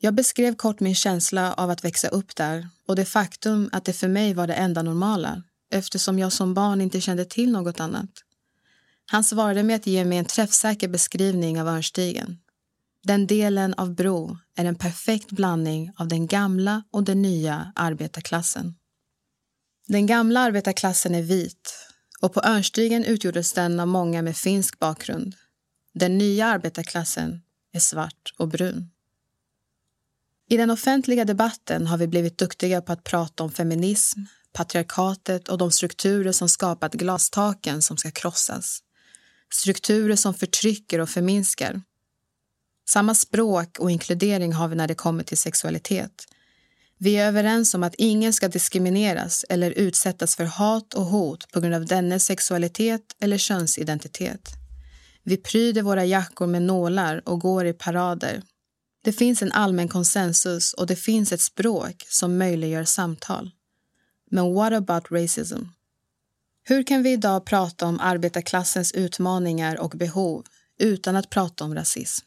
Jag 0.02 0.14
beskrev 0.14 0.54
kort 0.54 0.80
min 0.80 0.94
känsla 0.94 1.54
av 1.54 1.70
att 1.70 1.84
växa 1.84 2.08
upp 2.08 2.36
där 2.36 2.68
och 2.86 2.96
det 2.96 3.04
faktum 3.04 3.70
att 3.72 3.84
det 3.84 3.92
för 3.92 4.08
mig 4.08 4.34
var 4.34 4.46
det 4.46 4.54
enda 4.54 4.82
normala 4.82 5.42
eftersom 5.70 6.18
jag 6.18 6.32
som 6.32 6.54
barn 6.54 6.80
inte 6.80 7.00
kände 7.00 7.24
till 7.24 7.52
något 7.52 7.80
annat. 7.80 8.10
Han 9.06 9.24
svarade 9.24 9.62
med 9.62 9.76
att 9.76 9.86
ge 9.86 10.04
mig 10.04 10.18
en 10.18 10.24
träffsäker 10.24 10.88
beskrivning 10.88 11.60
av 11.60 11.68
Örnstigen. 11.68 12.38
Den 13.02 13.26
delen 13.26 13.74
av 13.74 13.94
Bro 13.94 14.38
är 14.56 14.64
en 14.64 14.74
perfekt 14.74 15.30
blandning 15.30 15.92
av 15.96 16.08
den 16.08 16.26
gamla 16.26 16.82
och 16.90 17.04
den 17.04 17.22
nya 17.22 17.72
arbetarklassen. 17.74 18.74
Den 19.86 20.06
gamla 20.06 20.40
arbetarklassen 20.40 21.14
är 21.14 21.22
vit 21.22 21.74
och 22.20 22.34
på 22.34 22.40
Örnstigen 22.44 23.04
utgjordes 23.04 23.52
den 23.52 23.80
av 23.80 23.88
många 23.88 24.22
med 24.22 24.36
finsk 24.36 24.78
bakgrund. 24.78 25.34
Den 25.94 26.18
nya 26.18 26.46
arbetarklassen 26.46 27.42
är 27.72 27.80
svart 27.80 28.34
och 28.38 28.48
brun. 28.48 28.90
I 30.52 30.56
den 30.56 30.70
offentliga 30.70 31.24
debatten 31.24 31.86
har 31.86 31.98
vi 31.98 32.06
blivit 32.06 32.38
duktiga 32.38 32.80
på 32.82 32.92
att 32.92 33.04
prata 33.04 33.44
om 33.44 33.50
feminism, 33.50 34.20
patriarkatet 34.52 35.48
och 35.48 35.58
de 35.58 35.70
strukturer 35.70 36.32
som 36.32 36.48
skapat 36.48 36.94
glastaken 36.94 37.82
som 37.82 37.96
ska 37.96 38.10
krossas. 38.10 38.80
Strukturer 39.52 40.16
som 40.16 40.34
förtrycker 40.34 40.98
och 40.98 41.08
förminskar. 41.08 41.82
Samma 42.88 43.14
språk 43.14 43.78
och 43.78 43.90
inkludering 43.90 44.52
har 44.52 44.68
vi 44.68 44.76
när 44.76 44.88
det 44.88 44.94
kommer 44.94 45.24
till 45.24 45.38
sexualitet. 45.38 46.24
Vi 46.98 47.16
är 47.16 47.28
överens 47.28 47.74
om 47.74 47.82
att 47.82 47.94
ingen 47.94 48.32
ska 48.32 48.48
diskrimineras 48.48 49.44
eller 49.48 49.70
utsättas 49.70 50.36
för 50.36 50.44
hat 50.44 50.94
och 50.94 51.04
hot 51.04 51.52
på 51.52 51.60
grund 51.60 51.74
av 51.74 51.86
dennes 51.86 52.24
sexualitet 52.24 53.16
eller 53.20 53.38
könsidentitet. 53.38 54.48
Vi 55.22 55.36
pryder 55.36 55.82
våra 55.82 56.04
jackor 56.04 56.46
med 56.46 56.62
nålar 56.62 57.28
och 57.28 57.40
går 57.40 57.66
i 57.66 57.72
parader. 57.72 58.42
Det 59.02 59.12
finns 59.12 59.42
en 59.42 59.52
allmän 59.52 59.88
konsensus 59.88 60.72
och 60.72 60.86
det 60.86 60.96
finns 60.96 61.32
ett 61.32 61.40
språk 61.40 62.06
som 62.08 62.38
möjliggör 62.38 62.84
samtal. 62.84 63.50
Men 64.30 64.54
what 64.54 64.72
about 64.72 65.10
racism? 65.10 65.62
Hur 66.62 66.82
kan 66.82 67.02
vi 67.02 67.12
idag 67.12 67.44
prata 67.44 67.86
om 67.86 68.00
arbetarklassens 68.00 68.92
utmaningar 68.92 69.80
och 69.80 69.90
behov 69.90 70.46
utan 70.78 71.16
att 71.16 71.30
prata 71.30 71.64
om 71.64 71.74
rasism? 71.74 72.26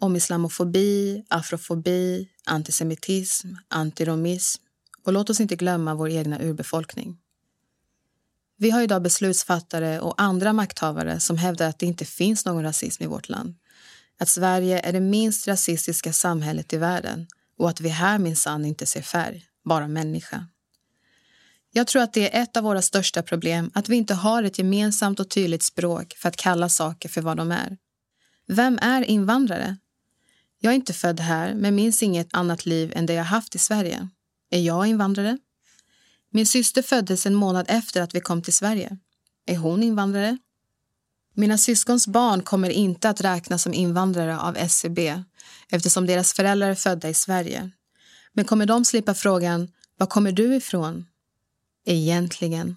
Om 0.00 0.16
islamofobi, 0.16 1.24
afrofobi, 1.28 2.28
antisemitism, 2.44 3.48
antiromism 3.68 4.62
och 5.04 5.12
låt 5.12 5.30
oss 5.30 5.40
inte 5.40 5.56
glömma 5.56 5.94
vår 5.94 6.10
egna 6.10 6.42
urbefolkning. 6.42 7.18
Vi 8.56 8.70
har 8.70 8.82
idag 8.82 9.02
beslutsfattare 9.02 10.00
och 10.00 10.22
andra 10.22 10.52
makthavare 10.52 11.20
som 11.20 11.38
hävdar 11.38 11.68
att 11.68 11.78
det 11.78 11.86
inte 11.86 12.04
finns 12.04 12.44
någon 12.44 12.62
rasism 12.62 13.02
i 13.02 13.06
vårt 13.06 13.28
land. 13.28 13.54
Att 14.18 14.28
Sverige 14.28 14.80
är 14.80 14.92
det 14.92 15.00
minst 15.00 15.48
rasistiska 15.48 16.12
samhället 16.12 16.72
i 16.72 16.76
världen 16.76 17.26
och 17.58 17.70
att 17.70 17.80
vi 17.80 17.88
här 17.88 18.18
minsann 18.18 18.64
inte 18.64 18.86
ser 18.86 19.02
färg, 19.02 19.44
bara 19.64 19.88
människa. 19.88 20.46
Jag 21.72 21.86
tror 21.86 22.02
att 22.02 22.12
det 22.12 22.36
är 22.36 22.42
ett 22.42 22.56
av 22.56 22.64
våra 22.64 22.82
största 22.82 23.22
problem 23.22 23.70
att 23.74 23.88
vi 23.88 23.96
inte 23.96 24.14
har 24.14 24.42
ett 24.42 24.58
gemensamt 24.58 25.20
och 25.20 25.30
tydligt 25.30 25.62
språk 25.62 26.14
för 26.18 26.28
att 26.28 26.36
kalla 26.36 26.68
saker 26.68 27.08
för 27.08 27.20
vad 27.20 27.36
de 27.36 27.52
är. 27.52 27.76
Vem 28.46 28.78
är 28.82 29.02
invandrare? 29.02 29.76
Jag 30.60 30.70
är 30.70 30.74
inte 30.74 30.92
född 30.92 31.20
här 31.20 31.54
men 31.54 31.74
minns 31.74 32.02
inget 32.02 32.34
annat 32.34 32.66
liv 32.66 32.92
än 32.94 33.06
det 33.06 33.12
jag 33.12 33.24
haft 33.24 33.54
i 33.54 33.58
Sverige. 33.58 34.08
Är 34.50 34.60
jag 34.60 34.86
invandrare? 34.86 35.38
Min 36.30 36.46
syster 36.46 36.82
föddes 36.82 37.26
en 37.26 37.34
månad 37.34 37.66
efter 37.68 38.02
att 38.02 38.14
vi 38.14 38.20
kom 38.20 38.42
till 38.42 38.52
Sverige. 38.52 38.98
Är 39.46 39.56
hon 39.56 39.82
invandrare? 39.82 40.38
Mina 41.38 41.58
syskons 41.58 42.06
barn 42.06 42.42
kommer 42.42 42.70
inte 42.70 43.08
att 43.08 43.20
räknas 43.20 43.62
som 43.62 43.74
invandrare 43.74 44.38
av 44.38 44.56
SCB 44.56 45.22
eftersom 45.68 46.06
deras 46.06 46.32
föräldrar 46.32 46.70
är 46.70 46.74
födda 46.74 47.08
i 47.08 47.14
Sverige. 47.14 47.70
Men 48.32 48.44
kommer 48.44 48.66
de 48.66 48.84
slippa 48.84 49.14
frågan 49.14 49.68
var 49.96 50.06
kommer 50.06 50.32
du 50.32 50.56
ifrån? 50.56 51.06
Egentligen. 51.86 52.76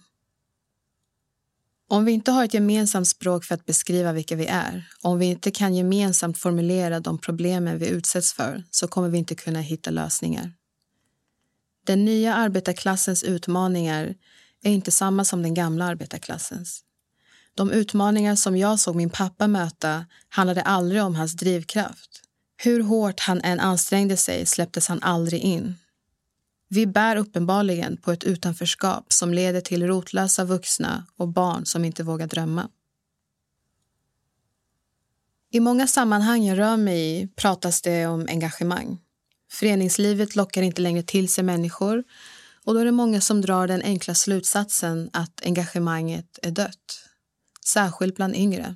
Om 1.88 2.06
vi 2.06 2.12
inte 2.12 2.32
har 2.32 2.46
ett 2.46 2.54
gemensamt 2.54 3.08
språk 3.08 3.44
för 3.44 3.56
att 3.56 3.66
beskriva 3.66 4.14
vilka 4.14 4.36
vi 4.36 4.46
är, 4.46 4.90
om 5.02 5.20
vi 5.20 5.26
inte 5.26 5.52
kan 5.52 5.76
gemensamt 5.76 6.38
formulera 6.38 7.00
de 7.00 7.18
problemen 7.18 7.78
vi 7.78 7.88
utsätts 7.88 8.34
för, 8.34 8.64
så 8.72 8.88
kommer 8.88 9.10
vi 9.10 9.18
inte 9.18 9.36
kunna 9.36 9.62
hitta 9.62 9.92
lösningar. 9.92 10.54
Den 11.86 12.06
nya 12.06 12.36
arbetarklassens 12.36 13.24
utmaningar 13.24 14.16
är 14.64 14.72
inte 14.72 14.92
samma 14.92 15.26
som 15.26 15.44
den 15.44 15.54
gamla 15.54 15.86
arbetarklassens. 15.86 16.84
De 17.56 17.72
utmaningar 17.72 18.36
som 18.36 18.58
jag 18.58 18.80
såg 18.80 18.96
min 18.96 19.10
pappa 19.10 19.48
möta 19.48 20.06
handlade 20.30 20.62
aldrig 20.62 21.04
om 21.04 21.16
hans 21.16 21.34
drivkraft. 21.34 22.22
Hur 22.58 22.84
hårt 22.84 23.20
han 23.20 23.42
än 23.42 23.60
ansträngde 23.60 24.18
sig 24.18 24.46
släpptes 24.46 24.88
han 24.88 25.04
aldrig 25.04 25.42
in. 25.42 25.76
Vi 26.68 26.88
bär 26.88 27.16
uppenbarligen 27.16 27.98
på 27.98 28.12
ett 28.12 28.24
utanförskap 28.24 29.14
som 29.14 29.34
leder 29.34 29.62
till 29.62 29.88
rotlösa 29.88 30.44
vuxna 30.46 31.06
och 31.16 31.28
barn 31.28 31.66
som 31.66 31.86
inte 31.86 32.04
vågar 32.04 32.28
drömma. 32.28 32.70
I 35.52 35.60
många 35.60 35.88
sammanhang 35.88 36.46
jag 36.46 36.58
rör 36.58 36.78
mig 36.78 37.22
i 37.22 37.28
pratas 37.28 37.82
det 37.82 38.08
om 38.08 38.28
engagemang. 38.30 38.98
Föreningslivet 39.52 40.36
lockar 40.36 40.62
inte 40.62 40.82
längre 40.82 41.04
till 41.04 41.34
sig 41.34 41.44
människor 41.44 42.04
och 42.64 42.74
då 42.74 42.80
är 42.80 42.86
det 42.86 42.92
många 42.92 43.22
som 43.22 43.42
drar 43.42 43.68
den 43.68 43.82
enkla 43.82 44.16
slutsatsen 44.16 45.10
att 45.14 45.42
engagemanget 45.46 46.40
är 46.42 46.52
dött. 46.52 47.11
Särskilt 47.66 48.16
bland 48.16 48.36
yngre. 48.36 48.76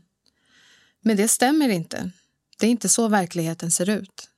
Men 1.02 1.18
det 1.18 1.28
stämmer 1.28 1.70
inte. 1.70 2.12
Det 2.60 2.66
är 2.66 2.70
inte 2.70 2.90
så 2.90 3.08
verkligheten 3.08 3.72
ser 3.72 3.90
ut. 3.90 4.30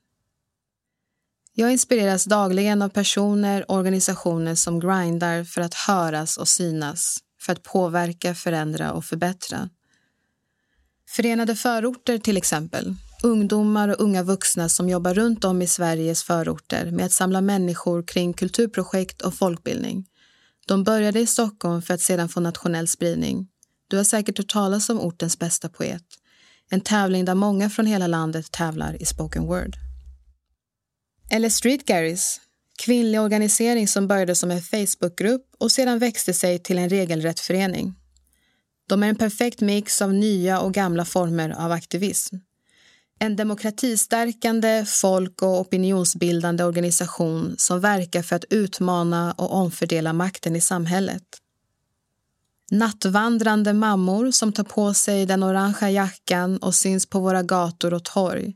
Jag 1.54 1.72
inspireras 1.72 2.26
dagligen 2.26 2.82
av 2.82 2.90
personer 2.90 3.72
och 3.72 3.78
organisationer 3.78 4.56
som 4.56 4.80
grindar 4.80 5.44
för 5.44 5.62
att 5.62 5.74
höras 5.74 6.38
och 6.38 6.48
synas, 6.48 7.18
för 7.42 7.54
att 7.54 7.64
påverka, 7.64 8.36
förändra 8.36 8.94
och 8.94 9.06
förbättra. 9.06 9.70
Förenade 11.10 11.56
förorter 11.56 12.18
till 12.18 12.38
exempel. 12.38 12.96
Ungdomar 13.24 13.90
och 13.90 14.02
unga 14.02 14.24
vuxna 14.24 14.70
som 14.70 14.90
jobbar 14.90 15.14
runt 15.14 15.44
om 15.44 15.62
i 15.62 15.68
Sveriges 15.68 16.24
förorter 16.24 16.92
med 16.92 17.06
att 17.06 17.12
samla 17.12 17.42
människor 17.42 18.04
kring 18.04 18.34
kulturprojekt 18.34 19.22
och 19.22 19.34
folkbildning. 19.34 20.06
De 20.68 20.84
började 20.84 21.20
i 21.20 21.28
Stockholm 21.28 21.82
för 21.82 21.94
att 21.94 22.02
sedan 22.02 22.30
få 22.30 22.40
nationell 22.40 22.88
spridning. 22.88 23.48
Du 23.88 23.98
har 23.98 24.04
säkert 24.04 24.38
hört 24.38 24.48
talas 24.48 24.90
om 24.90 25.00
ortens 25.00 25.40
bästa 25.40 25.70
poet. 25.70 26.04
En 26.70 26.82
tävling 26.82 27.26
där 27.26 27.36
många 27.36 27.70
från 27.70 27.86
hela 27.86 28.08
landet 28.08 28.52
tävlar 28.52 29.02
i 29.02 29.06
spoken 29.06 29.44
word. 29.46 29.76
Eller 31.30 31.50
Street 31.50 31.86
Garys, 31.86 32.42
kvinnlig 32.78 33.22
organisering 33.22 33.88
som 33.88 34.08
började 34.08 34.36
som 34.36 34.52
en 34.52 34.62
Facebookgrupp 34.62 35.46
och 35.58 35.72
sedan 35.72 36.00
växte 36.00 36.34
sig 36.34 36.60
till 36.60 36.78
en 36.78 36.90
regelrätt 36.90 37.40
förening. 37.40 37.96
De 38.90 39.04
är 39.04 39.08
en 39.08 39.16
perfekt 39.16 39.62
mix 39.62 40.02
av 40.02 40.14
nya 40.14 40.60
och 40.60 40.74
gamla 40.74 41.06
former 41.06 41.50
av 41.50 41.72
aktivism. 41.72 42.36
En 43.20 43.36
demokratistärkande, 43.36 44.86
folk 44.88 45.42
och 45.42 45.60
opinionsbildande 45.60 46.64
organisation 46.64 47.56
som 47.58 47.80
verkar 47.80 48.22
för 48.22 48.36
att 48.36 48.46
utmana 48.50 49.32
och 49.32 49.54
omfördela 49.54 50.14
makten 50.14 50.56
i 50.56 50.62
samhället. 50.62 51.24
Nattvandrande 52.72 53.74
mammor 53.74 54.32
som 54.32 54.54
tar 54.54 54.64
på 54.64 54.94
sig 54.94 55.26
den 55.26 55.44
orangea 55.44 55.90
jackan 55.92 56.58
och 56.58 56.76
syns 56.76 57.06
på 57.06 57.20
våra 57.20 57.44
gator 57.44 57.94
och 57.94 58.04
torg 58.04 58.56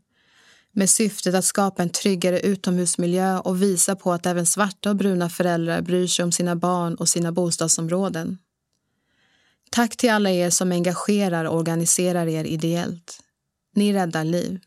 med 0.72 0.90
syftet 0.90 1.36
att 1.36 1.46
skapa 1.46 1.84
en 1.84 1.90
tryggare 1.90 2.40
utomhusmiljö 2.40 3.40
och 3.40 3.62
visa 3.62 3.96
på 3.96 4.14
att 4.14 4.26
även 4.26 4.46
svarta 4.46 4.90
och 4.90 4.96
bruna 4.96 5.30
föräldrar 5.30 5.82
bryr 5.82 6.08
sig 6.08 6.24
om 6.24 6.32
sina 6.32 6.56
barn 6.56 6.96
och 6.96 7.10
sina 7.10 7.32
bostadsområden. 7.32 8.38
Tack 9.70 9.98
till 9.98 10.12
alla 10.12 10.32
er 10.32 10.50
som 10.50 10.72
engagerar 10.72 11.46
och 11.46 11.58
organiserar 11.58 12.28
er 12.28 12.44
ideellt. 12.44 13.20
Ni 13.76 13.94
räddar 13.94 14.24
liv. 14.24 14.60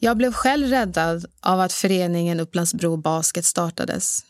Jag 0.00 0.16
blev 0.16 0.32
själv 0.32 0.66
räddad 0.66 1.26
av 1.40 1.60
att 1.60 1.72
föreningen 1.72 2.40
Upplands-Bro 2.40 2.96
Basket 2.96 3.44
startades 3.44 4.24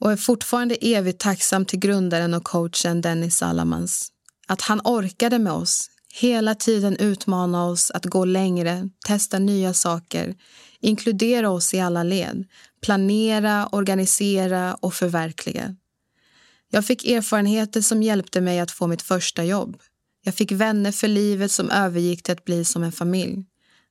och 0.00 0.12
är 0.12 0.16
fortfarande 0.16 0.74
evigt 0.74 1.20
tacksam 1.20 1.64
till 1.64 1.78
grundaren 1.78 2.34
och 2.34 2.44
coachen 2.44 3.00
Dennis 3.00 3.36
Salamans. 3.36 4.12
Att 4.46 4.62
han 4.62 4.80
orkade 4.84 5.38
med 5.38 5.52
oss 5.52 5.90
Hela 6.18 6.54
tiden 6.54 6.96
utmana 6.96 7.66
oss 7.66 7.90
att 7.90 8.04
gå 8.04 8.24
längre, 8.24 8.88
testa 9.06 9.38
nya 9.38 9.74
saker, 9.74 10.34
inkludera 10.80 11.50
oss 11.50 11.74
i 11.74 11.80
alla 11.80 12.02
led, 12.02 12.44
planera, 12.82 13.68
organisera 13.72 14.74
och 14.74 14.94
förverkliga. 14.94 15.76
Jag 16.70 16.86
fick 16.86 17.06
erfarenheter 17.06 17.80
som 17.80 18.02
hjälpte 18.02 18.40
mig 18.40 18.60
att 18.60 18.70
få 18.70 18.86
mitt 18.86 19.02
första 19.02 19.44
jobb. 19.44 19.76
Jag 20.24 20.34
fick 20.34 20.52
vänner 20.52 20.92
för 20.92 21.08
livet 21.08 21.52
som 21.52 21.70
övergick 21.70 22.22
till 22.22 22.32
att 22.32 22.44
bli 22.44 22.64
som 22.64 22.82
en 22.82 22.92
familj. 22.92 23.44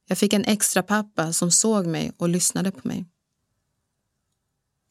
Jag 0.07 0.17
fick 0.17 0.33
en 0.33 0.45
extra 0.45 0.83
pappa 0.83 1.33
som 1.33 1.51
såg 1.51 1.85
mig 1.85 2.11
och 2.17 2.29
lyssnade 2.29 2.71
på 2.71 2.87
mig. 2.87 3.05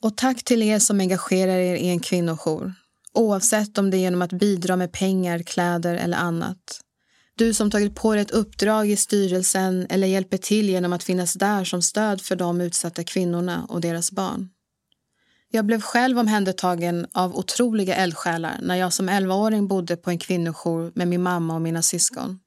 Och 0.04 0.16
tack 0.16 0.44
till 0.44 0.62
er 0.62 0.78
som 0.78 1.00
engagerar 1.00 1.58
er 1.58 1.74
i 1.74 1.88
en 1.88 2.00
kvinnojour 2.00 2.74
oavsett 3.14 3.78
om 3.78 3.90
det 3.90 3.96
är 3.96 3.98
genom 3.98 4.22
att 4.22 4.32
bidra 4.32 4.76
med 4.76 4.92
pengar, 4.92 5.38
kläder 5.38 5.94
eller 5.94 6.16
annat. 6.16 6.80
Du 7.34 7.54
som 7.54 7.70
tagit 7.70 7.94
på 7.94 8.12
dig 8.12 8.22
ett 8.22 8.30
uppdrag 8.30 8.90
i 8.90 8.96
styrelsen 8.96 9.86
eller 9.90 10.06
hjälper 10.06 10.36
till 10.36 10.68
genom 10.68 10.92
att 10.92 11.02
finnas 11.02 11.34
där 11.34 11.64
som 11.64 11.82
stöd 11.82 12.20
för 12.20 12.36
de 12.36 12.60
utsatta 12.60 13.04
kvinnorna 13.04 13.66
och 13.68 13.80
deras 13.80 14.12
barn. 14.12 14.48
Jag 15.50 15.64
blev 15.64 15.80
själv 15.80 16.18
omhändertagen 16.18 17.06
av 17.12 17.36
otroliga 17.36 17.94
eldsjälar 17.94 18.58
när 18.62 18.74
jag 18.74 18.92
som 18.92 19.10
11-åring 19.10 19.68
bodde 19.68 19.96
på 19.96 20.10
en 20.10 20.18
kvinnojour 20.18 20.92
med 20.94 21.08
min 21.08 21.22
mamma 21.22 21.54
och 21.54 21.62
mina 21.62 21.82
syskon. 21.82 22.40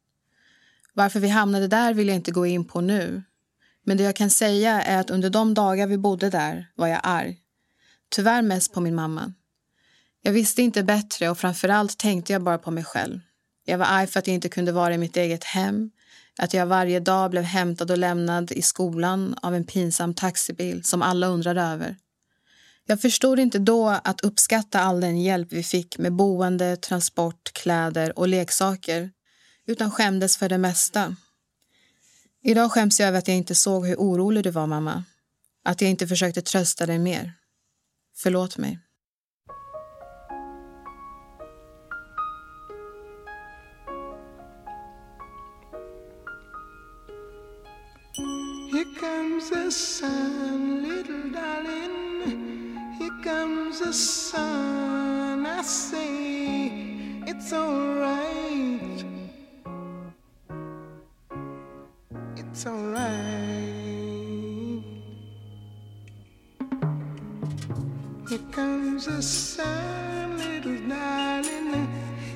Varför 0.93 1.19
vi 1.19 1.27
hamnade 1.27 1.67
där 1.67 1.93
vill 1.93 2.07
jag 2.07 2.15
inte 2.15 2.31
gå 2.31 2.45
in 2.45 2.65
på 2.65 2.81
nu. 2.81 3.23
Men 3.83 3.97
det 3.97 4.03
jag 4.03 4.15
kan 4.15 4.29
säga 4.29 4.81
är 4.81 4.99
att 4.99 5.09
under 5.09 5.29
de 5.29 5.53
dagar 5.53 5.87
vi 5.87 5.97
bodde 5.97 6.29
där 6.29 6.67
var 6.75 6.87
jag 6.87 6.99
arg. 7.03 7.41
Tyvärr 8.09 8.41
mest 8.41 8.73
på 8.73 8.81
min 8.81 8.95
mamma. 8.95 9.33
Jag 10.21 10.31
visste 10.31 10.61
inte 10.61 10.83
bättre 10.83 11.29
och 11.29 11.37
framförallt 11.37 11.97
tänkte 11.97 12.33
jag 12.33 12.43
bara 12.43 12.57
på 12.57 12.71
mig 12.71 12.83
själv. 12.83 13.19
Jag 13.65 13.77
var 13.77 13.85
arg 13.85 14.07
för 14.07 14.19
att 14.19 14.27
jag 14.27 14.33
inte 14.33 14.49
kunde 14.49 14.71
vara 14.71 14.93
i 14.93 14.97
mitt 14.97 15.17
eget 15.17 15.43
hem. 15.43 15.91
Att 16.37 16.53
jag 16.53 16.65
varje 16.65 16.99
dag 16.99 17.31
blev 17.31 17.43
hämtad 17.43 17.91
och 17.91 17.97
lämnad 17.97 18.51
i 18.51 18.61
skolan 18.61 19.35
av 19.41 19.55
en 19.55 19.63
pinsam 19.63 20.13
taxibil 20.13 20.83
som 20.83 21.01
alla 21.01 21.27
undrade 21.27 21.61
över. 21.61 21.95
Jag 22.85 23.01
förstod 23.01 23.39
inte 23.39 23.59
då 23.59 23.87
att 23.89 24.21
uppskatta 24.21 24.79
all 24.79 25.01
den 25.01 25.21
hjälp 25.21 25.47
vi 25.51 25.63
fick 25.63 25.97
med 25.97 26.13
boende, 26.13 26.77
transport, 26.77 27.53
kläder 27.53 28.19
och 28.19 28.27
leksaker 28.27 29.11
utan 29.65 29.91
skämdes 29.91 30.37
för 30.37 30.49
det 30.49 30.57
mesta. 30.57 31.15
Idag 32.43 32.71
skäms 32.71 32.99
jag 32.99 33.07
över 33.07 33.19
att 33.19 33.27
jag 33.27 33.37
inte 33.37 33.55
såg 33.55 33.87
hur 33.87 33.95
orolig 33.95 34.43
du 34.43 34.51
var, 34.51 34.67
mamma. 34.67 35.03
Att 35.63 35.81
jag 35.81 35.91
inte 35.91 36.07
försökte 36.07 36.41
trösta 36.41 36.85
dig 36.85 36.99
mer. 36.99 37.33
Förlåt 38.19 38.57
mig. 38.57 38.79
Here 48.73 48.85
comes 48.99 49.49
the 49.49 49.71
sun, 49.71 50.83
little 50.83 51.31
darling. 51.31 52.77
Here 52.99 53.23
comes 53.23 53.79
the 53.79 53.93
sun. 53.93 55.45
I 55.45 55.61
say 55.63 56.71
it's 57.27 57.53
alright. 57.53 59.05
It's 62.35 62.65
alright. 62.65 63.76
Here 68.27 68.39
comes 68.51 69.05
the 69.05 69.21
sun, 69.21 70.37
little 70.37 70.89
darling. 70.89 71.87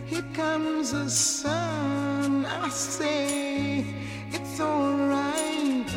Here 0.05 0.23
comes 0.33 0.93
the 0.93 1.09
sun. 1.09 2.45
I 2.45 2.69
say 2.69 3.85
it's 4.31 4.61
alright. 4.61 5.91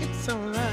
It's 0.00 0.28
alright. 0.30 0.67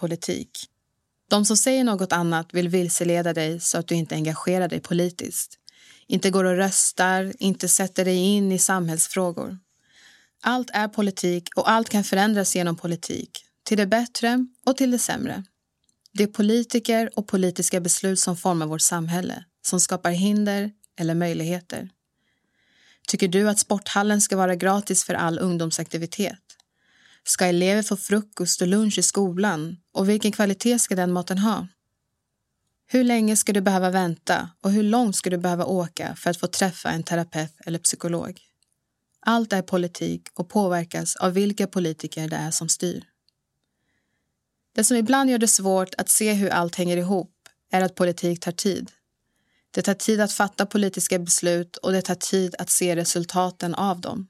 Politik. 0.00 0.50
De 1.30 1.44
som 1.44 1.56
säger 1.56 1.84
något 1.84 2.12
annat 2.12 2.54
vill 2.54 2.68
vilseleda 2.68 3.32
dig 3.32 3.60
så 3.60 3.78
att 3.78 3.86
du 3.86 3.94
inte 3.94 4.14
engagerar 4.14 4.68
dig 4.68 4.80
politiskt. 4.80 5.58
Inte 6.06 6.30
går 6.30 6.44
och 6.44 6.56
röstar, 6.56 7.32
inte 7.38 7.68
sätter 7.68 8.04
dig 8.04 8.16
in 8.16 8.52
i 8.52 8.58
samhällsfrågor. 8.58 9.58
Allt 10.42 10.70
är 10.72 10.88
politik 10.88 11.48
och 11.56 11.70
allt 11.70 11.88
kan 11.88 12.04
förändras 12.04 12.56
genom 12.56 12.76
politik. 12.76 13.44
Till 13.62 13.76
det 13.76 13.86
bättre 13.86 14.46
och 14.66 14.76
till 14.76 14.90
det 14.90 14.98
sämre. 14.98 15.44
Det 16.12 16.22
är 16.22 16.26
politiker 16.26 17.10
och 17.18 17.28
politiska 17.28 17.80
beslut 17.80 18.18
som 18.18 18.36
formar 18.36 18.66
vårt 18.66 18.80
samhälle, 18.80 19.44
som 19.62 19.80
skapar 19.80 20.10
hinder 20.10 20.70
eller 20.96 21.14
möjligheter. 21.14 21.90
Tycker 23.08 23.28
du 23.28 23.48
att 23.48 23.58
sporthallen 23.58 24.20
ska 24.20 24.36
vara 24.36 24.54
gratis 24.54 25.04
för 25.04 25.14
all 25.14 25.38
ungdomsaktivitet? 25.38 26.49
Ska 27.30 27.46
elever 27.46 27.82
få 27.82 27.96
frukost 27.96 28.60
och 28.60 28.68
lunch 28.68 28.98
i 28.98 29.02
skolan? 29.02 29.76
Och 29.92 30.08
vilken 30.08 30.32
kvalitet 30.32 30.78
ska 30.78 30.94
den 30.94 31.12
maten 31.12 31.38
ha? 31.38 31.66
Hur 32.86 33.04
länge 33.04 33.36
ska 33.36 33.52
du 33.52 33.60
behöva 33.60 33.90
vänta 33.90 34.50
och 34.60 34.72
hur 34.72 34.82
långt 34.82 35.16
ska 35.16 35.30
du 35.30 35.38
behöva 35.38 35.64
åka 35.64 36.16
för 36.16 36.30
att 36.30 36.36
få 36.36 36.46
träffa 36.46 36.90
en 36.90 37.02
terapeut 37.02 37.52
eller 37.66 37.78
psykolog? 37.78 38.40
Allt 39.20 39.52
är 39.52 39.62
politik 39.62 40.28
och 40.34 40.48
påverkas 40.48 41.16
av 41.16 41.32
vilka 41.32 41.66
politiker 41.66 42.28
det 42.28 42.36
är 42.36 42.50
som 42.50 42.68
styr. 42.68 43.04
Det 44.74 44.84
som 44.84 44.96
ibland 44.96 45.30
gör 45.30 45.38
det 45.38 45.48
svårt 45.48 45.94
att 45.98 46.08
se 46.08 46.32
hur 46.32 46.50
allt 46.50 46.74
hänger 46.74 46.96
ihop 46.96 47.34
är 47.72 47.82
att 47.82 47.94
politik 47.94 48.40
tar 48.40 48.52
tid. 48.52 48.90
Det 49.70 49.82
tar 49.82 49.94
tid 49.94 50.20
att 50.20 50.32
fatta 50.32 50.66
politiska 50.66 51.18
beslut 51.18 51.76
och 51.76 51.92
det 51.92 52.02
tar 52.02 52.14
tid 52.14 52.54
att 52.58 52.70
se 52.70 52.96
resultaten 52.96 53.74
av 53.74 54.00
dem. 54.00 54.28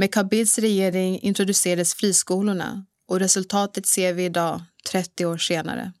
Med 0.00 0.12
Carl 0.12 0.26
Bildts 0.26 0.58
regering 0.58 1.20
introducerades 1.20 1.94
friskolorna 1.94 2.86
och 3.08 3.20
resultatet 3.20 3.86
ser 3.86 4.12
vi 4.12 4.24
idag, 4.24 4.62
30 4.90 5.26
år 5.26 5.38
senare. 5.38 5.92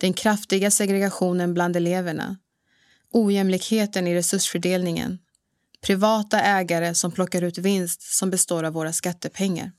den 0.00 0.12
kraftiga 0.12 0.70
segregationen 0.70 1.54
bland 1.54 1.76
eleverna, 1.76 2.36
ojämlikheten 3.10 4.06
i 4.06 4.14
resursfördelningen, 4.14 5.18
privata 5.80 6.40
ägare 6.40 6.94
som 6.94 7.12
plockar 7.12 7.42
ut 7.42 7.58
vinst 7.58 8.02
som 8.02 8.30
består 8.30 8.64
av 8.64 8.72
våra 8.72 8.92
skattepengar. 8.92 9.72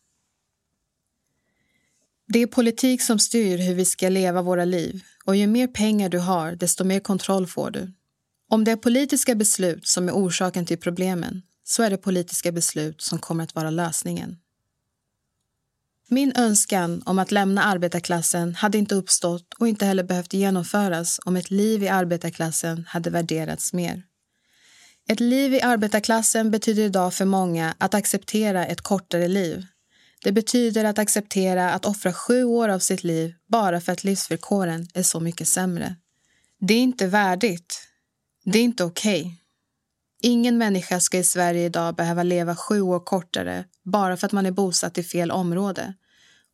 Det 2.28 2.40
är 2.40 2.48
politik 2.48 3.02
som 3.02 3.20
styr 3.20 3.58
hur 3.58 3.74
vi 3.74 3.86
ska 3.86 4.10
leva 4.10 4.42
våra 4.42 4.66
liv 4.66 5.04
och 5.26 5.36
ju 5.36 5.48
mer 5.48 5.68
pengar 5.68 6.10
du 6.10 6.20
har, 6.20 6.52
desto 6.52 6.84
mer 6.84 7.00
kontroll 7.00 7.48
får 7.48 7.72
du. 7.72 7.94
Om 8.50 8.64
det 8.64 8.72
är 8.72 8.76
politiska 8.76 9.36
beslut 9.36 9.88
som 9.88 10.08
är 10.08 10.14
orsaken 10.14 10.66
till 10.66 10.78
problemen 10.78 11.42
så 11.70 11.84
är 11.84 11.90
det 11.90 11.98
politiska 11.98 12.52
beslut 12.52 13.02
som 13.02 13.20
kommer 13.20 13.44
att 13.44 13.56
vara 13.56 13.70
lösningen. 13.70 14.38
Min 16.10 16.34
önskan 16.36 17.04
om 17.06 17.20
att 17.20 17.32
lämna 17.32 17.64
arbetarklassen 17.64 18.56
hade 18.56 18.78
inte 18.78 18.96
uppstått 18.96 19.54
och 19.60 19.68
inte 19.68 19.86
heller 19.86 20.04
behövt 20.04 20.34
genomföras 20.34 21.20
om 21.26 21.36
ett 21.36 21.52
liv 21.52 21.84
i 21.84 21.88
arbetarklassen 21.88 22.86
hade 22.88 23.10
värderats 23.10 23.74
mer. 23.74 24.04
Ett 25.10 25.20
liv 25.20 25.54
i 25.54 25.62
arbetarklassen 25.62 26.52
betyder 26.52 26.84
idag 26.84 27.14
för 27.14 27.26
många 27.26 27.76
att 27.78 27.94
acceptera 27.94 28.66
ett 28.66 28.82
kortare 28.82 29.28
liv. 29.28 29.66
Det 30.24 30.32
betyder 30.32 30.84
att 30.84 31.00
acceptera 31.00 31.72
att 31.74 31.86
offra 31.86 32.14
sju 32.14 32.44
år 32.44 32.70
av 32.70 32.80
sitt 32.80 33.04
liv 33.04 33.34
bara 33.48 33.82
för 33.82 33.92
att 33.92 34.04
livsvillkoren 34.04 34.88
är 34.94 35.04
så 35.04 35.20
mycket 35.20 35.48
sämre. 35.48 35.96
Det 36.60 36.74
är 36.74 36.82
inte 36.82 37.08
värdigt. 37.08 37.88
Det 38.46 38.60
är 38.60 38.64
inte 38.64 38.84
okej. 38.84 39.22
Okay. 39.22 39.47
Ingen 40.22 40.58
människa 40.58 41.00
ska 41.00 41.18
i 41.18 41.24
Sverige 41.24 41.66
idag 41.66 41.96
behöva 41.96 42.24
leva 42.24 42.56
sju 42.56 42.82
år 42.82 43.00
kortare 43.00 43.66
bara 43.84 44.18
för 44.18 44.26
att 44.26 44.32
man 44.32 44.46
är 44.46 44.52
bosatt 44.52 44.98
i 44.98 45.04
fel 45.04 45.32
område. 45.32 45.94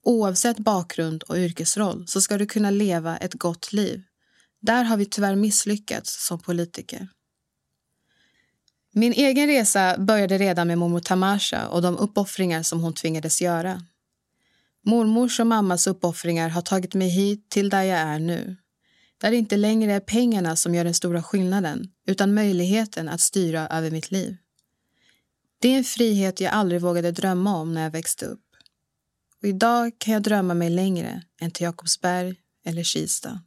Oavsett 0.04 0.60
bakgrund 0.60 1.24
och 1.24 1.38
yrkesroll 1.38 2.08
så 2.08 2.22
ska 2.22 2.38
du 2.38 2.46
kunna 2.46 2.70
leva 2.70 3.18
ett 3.18 3.34
gott 3.34 3.74
liv. 3.74 4.04
Där 4.62 4.84
har 4.84 4.98
vi 4.98 5.06
tyvärr 5.06 5.36
misslyckats 5.36 6.28
som 6.28 6.40
politiker. 6.40 7.08
Min 8.94 9.14
egen 9.14 9.48
resa 9.48 9.98
började 9.98 10.38
redan 10.38 10.68
med 10.68 10.78
mormor 10.78 11.00
Tamasha 11.00 11.68
och 11.68 11.82
de 11.82 11.98
uppoffringar 11.98 12.64
som 12.64 12.82
hon 12.82 12.94
tvingades 12.94 13.42
göra. 13.42 13.82
Mormors 14.86 15.40
och 15.40 15.48
mammas 15.48 15.88
uppoffringar 15.88 16.50
har 16.50 16.62
tagit 16.62 16.94
mig 16.94 17.10
hit 17.10 17.50
till 17.50 17.70
där 17.70 17.84
jag 17.84 18.00
är 18.00 18.20
nu. 18.20 18.58
Där 19.24 19.32
det 19.32 19.38
inte 19.38 19.58
längre 19.58 19.94
är 19.94 20.00
pengarna 20.00 20.56
som 20.56 20.76
gör 20.76 20.84
den 20.84 20.94
stora 20.94 21.24
skillnaden 21.24 21.92
utan 22.08 22.34
möjligheten 22.34 23.10
att 23.10 23.22
styra 23.22 23.68
över 23.68 23.92
mitt 23.92 24.12
liv. 24.12 24.38
Det 25.60 25.68
är 25.68 25.78
en 25.78 25.84
frihet 25.84 26.40
jag 26.40 26.54
aldrig 26.54 26.82
vågade 26.82 27.12
drömma 27.12 27.58
om 27.58 27.74
när 27.74 27.84
jag 27.84 27.92
växte 27.92 28.26
upp. 28.26 28.46
Och 29.42 29.48
idag 29.48 29.92
kan 29.98 30.14
jag 30.14 30.24
drömma 30.24 30.54
mig 30.54 30.70
längre 30.70 31.24
än 31.42 31.52
till 31.52 31.64
Jakobsberg 31.64 32.36
eller 32.66 32.84
Kista. 32.84 33.42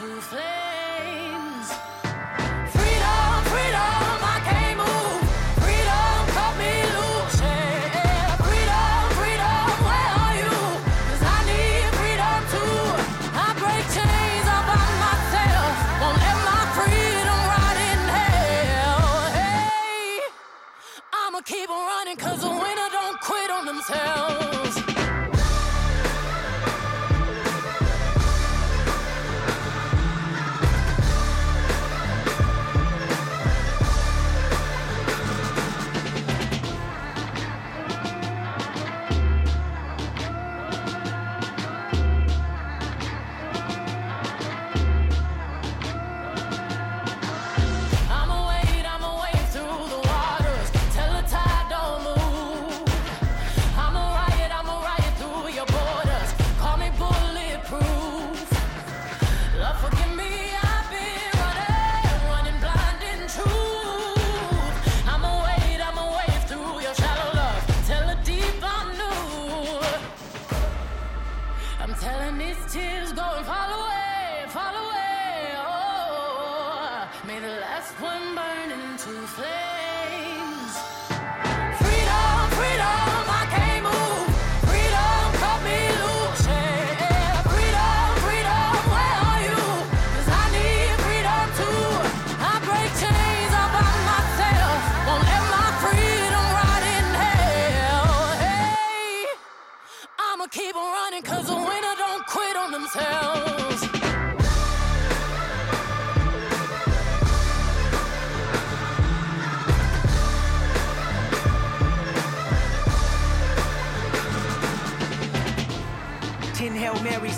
souffler. 0.00 0.69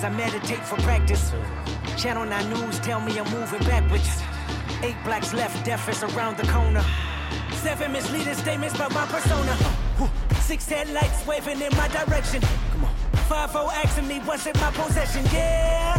I 0.05 0.11
meditate 0.11 0.65
for 0.65 0.77
practice. 0.83 1.33
Channel 1.97 2.25
9 2.25 2.51
News 2.51 2.81
tell 2.81 3.01
me 3.01 3.17
I'm 3.19 3.31
moving 3.31 3.61
backwards. 3.61 4.23
Eight 4.83 4.97
blacks 5.05 5.33
left, 5.33 5.65
death 5.65 5.89
is 5.89 6.03
around 6.03 6.37
the 6.37 6.47
corner. 6.49 6.85
Seven 7.53 7.93
misleading 7.93 8.35
statements 8.35 8.75
about 8.75 8.93
my 8.93 9.07
persona. 9.07 9.57
Six 10.41 10.69
headlights 10.69 11.25
waving 11.25 11.61
in 11.61 11.71
my 11.77 11.87
direction. 11.87 12.43
Come 12.73 12.85
on. 12.85 12.95
Five 13.29 13.55
O 13.55 13.71
asking 13.71 14.09
me 14.09 14.19
what's 14.21 14.45
in 14.47 14.59
my 14.59 14.73
possession. 14.73 15.25
Yeah, 15.33 15.95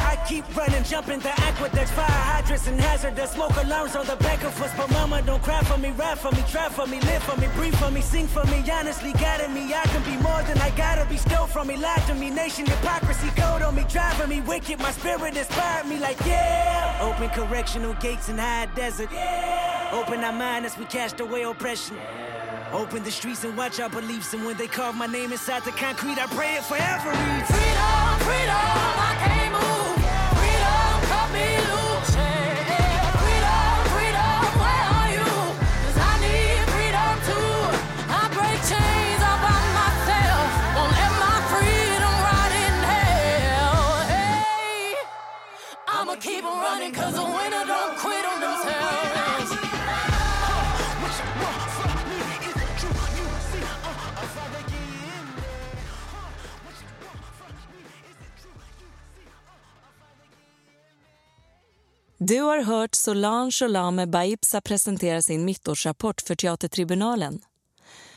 jumping 0.83 1.19
the 1.19 1.31
aqueducts, 1.41 1.91
fire 1.91 2.05
hydrants 2.05 2.67
and 2.67 2.79
hazardous 2.79 3.31
smoke 3.31 3.55
alarms 3.57 3.95
on 3.95 4.05
the 4.05 4.15
back 4.17 4.43
of 4.43 4.59
us. 4.61 4.71
But 4.75 4.91
mama, 4.91 5.21
don't 5.21 5.41
cry 5.41 5.61
for 5.63 5.77
me, 5.77 5.91
ride 5.91 6.19
for 6.19 6.31
me, 6.31 6.43
try 6.49 6.69
for 6.69 6.85
me, 6.87 6.99
live 7.01 7.23
for 7.23 7.39
me, 7.39 7.47
breathe 7.55 7.75
for 7.75 7.91
me, 7.91 8.01
sing 8.01 8.27
for 8.27 8.43
me. 8.45 8.63
Honestly, 8.71 9.13
guiding 9.13 9.53
me, 9.53 9.73
I 9.73 9.83
can 9.83 10.03
be 10.03 10.21
more 10.21 10.43
than 10.43 10.57
I 10.59 10.69
gotta 10.71 11.05
be. 11.09 11.17
Still 11.17 11.47
from 11.47 11.67
me, 11.67 11.77
lied 11.77 12.05
to 12.07 12.15
me. 12.15 12.29
Nation 12.29 12.65
hypocrisy, 12.65 13.29
code 13.29 13.61
on 13.61 13.75
me, 13.75 13.85
driving 13.89 14.29
me 14.29 14.41
wicked. 14.41 14.79
My 14.79 14.91
spirit 14.91 15.37
inspired 15.37 15.87
me 15.87 15.99
like, 15.99 16.19
yeah. 16.25 16.99
Open 17.01 17.29
correctional 17.29 17.93
gates 17.95 18.29
in 18.29 18.37
high 18.37 18.67
desert. 18.75 19.09
Yeah. 19.11 19.91
Open 19.93 20.23
our 20.23 20.33
mind 20.33 20.65
as 20.65 20.77
we 20.77 20.85
cast 20.85 21.19
away 21.19 21.43
oppression. 21.43 21.97
Open 22.71 23.03
the 23.03 23.11
streets 23.11 23.43
and 23.43 23.55
watch 23.55 23.79
our 23.79 23.89
beliefs. 23.89 24.33
And 24.33 24.45
when 24.45 24.57
they 24.57 24.67
carve 24.67 24.95
my 24.95 25.05
name 25.05 25.31
inside 25.31 25.63
the 25.63 25.71
concrete, 25.71 26.17
I 26.17 26.25
pray 26.27 26.55
it 26.55 26.63
forever. 26.63 27.13
Freedom, 27.13 28.19
freedom, 28.25 28.55
I 28.55 29.15
can't 29.19 29.53
move. 29.53 30.02
Du 62.27 62.41
har 62.41 62.63
hört 62.63 62.95
Solange 62.95 63.59
Olame 63.61 64.07
Baipsa 64.07 64.61
presentera 64.61 65.21
sin 65.21 65.45
mittårsrapport 65.45 66.21
för 66.21 66.35
Teatertribunalen. 66.35 67.41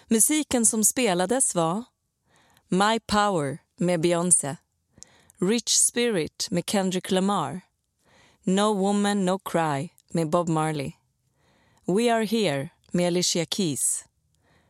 Musiken 0.08 0.66
som 0.66 0.84
spelades 0.84 1.54
var 1.54 1.84
My 2.68 3.00
Power 3.00 3.58
med 3.76 4.00
Beyoncé, 4.00 4.56
Rich 5.40 5.68
Spirit 5.68 6.48
med 6.50 6.70
Kendrick 6.70 7.10
Lamar, 7.10 7.60
No 8.42 8.74
Woman 8.74 9.24
No 9.24 9.38
Cry 9.38 9.88
med 10.08 10.30
Bob 10.30 10.48
Marley, 10.48 10.92
We 11.86 12.14
Are 12.14 12.24
Here 12.24 12.68
med 12.90 13.06
Alicia 13.06 13.46
Keys, 13.46 14.04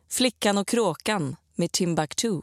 Flickan 0.09 0.57
och 0.57 0.67
kråkan 0.67 1.35
med 1.55 1.71
Timbuktu, 1.71 2.41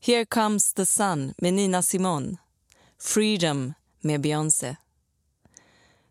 Here 0.00 0.24
Comes 0.24 0.74
the 0.74 0.86
Sun 0.86 1.34
med 1.38 1.54
Nina 1.54 1.82
Simone, 1.82 2.36
Freedom 2.98 3.74
med 4.00 4.20
Beyoncé. 4.20 4.76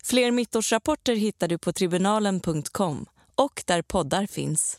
Fler 0.10 0.32
mittårsrapporter 0.32 1.16
hittar 1.16 1.47
du 1.47 1.57
på 1.57 1.74
tribunalen.com 1.74 3.05
och 3.36 3.64
där 3.68 3.82
poddar 3.82 4.26
finns. 4.26 4.78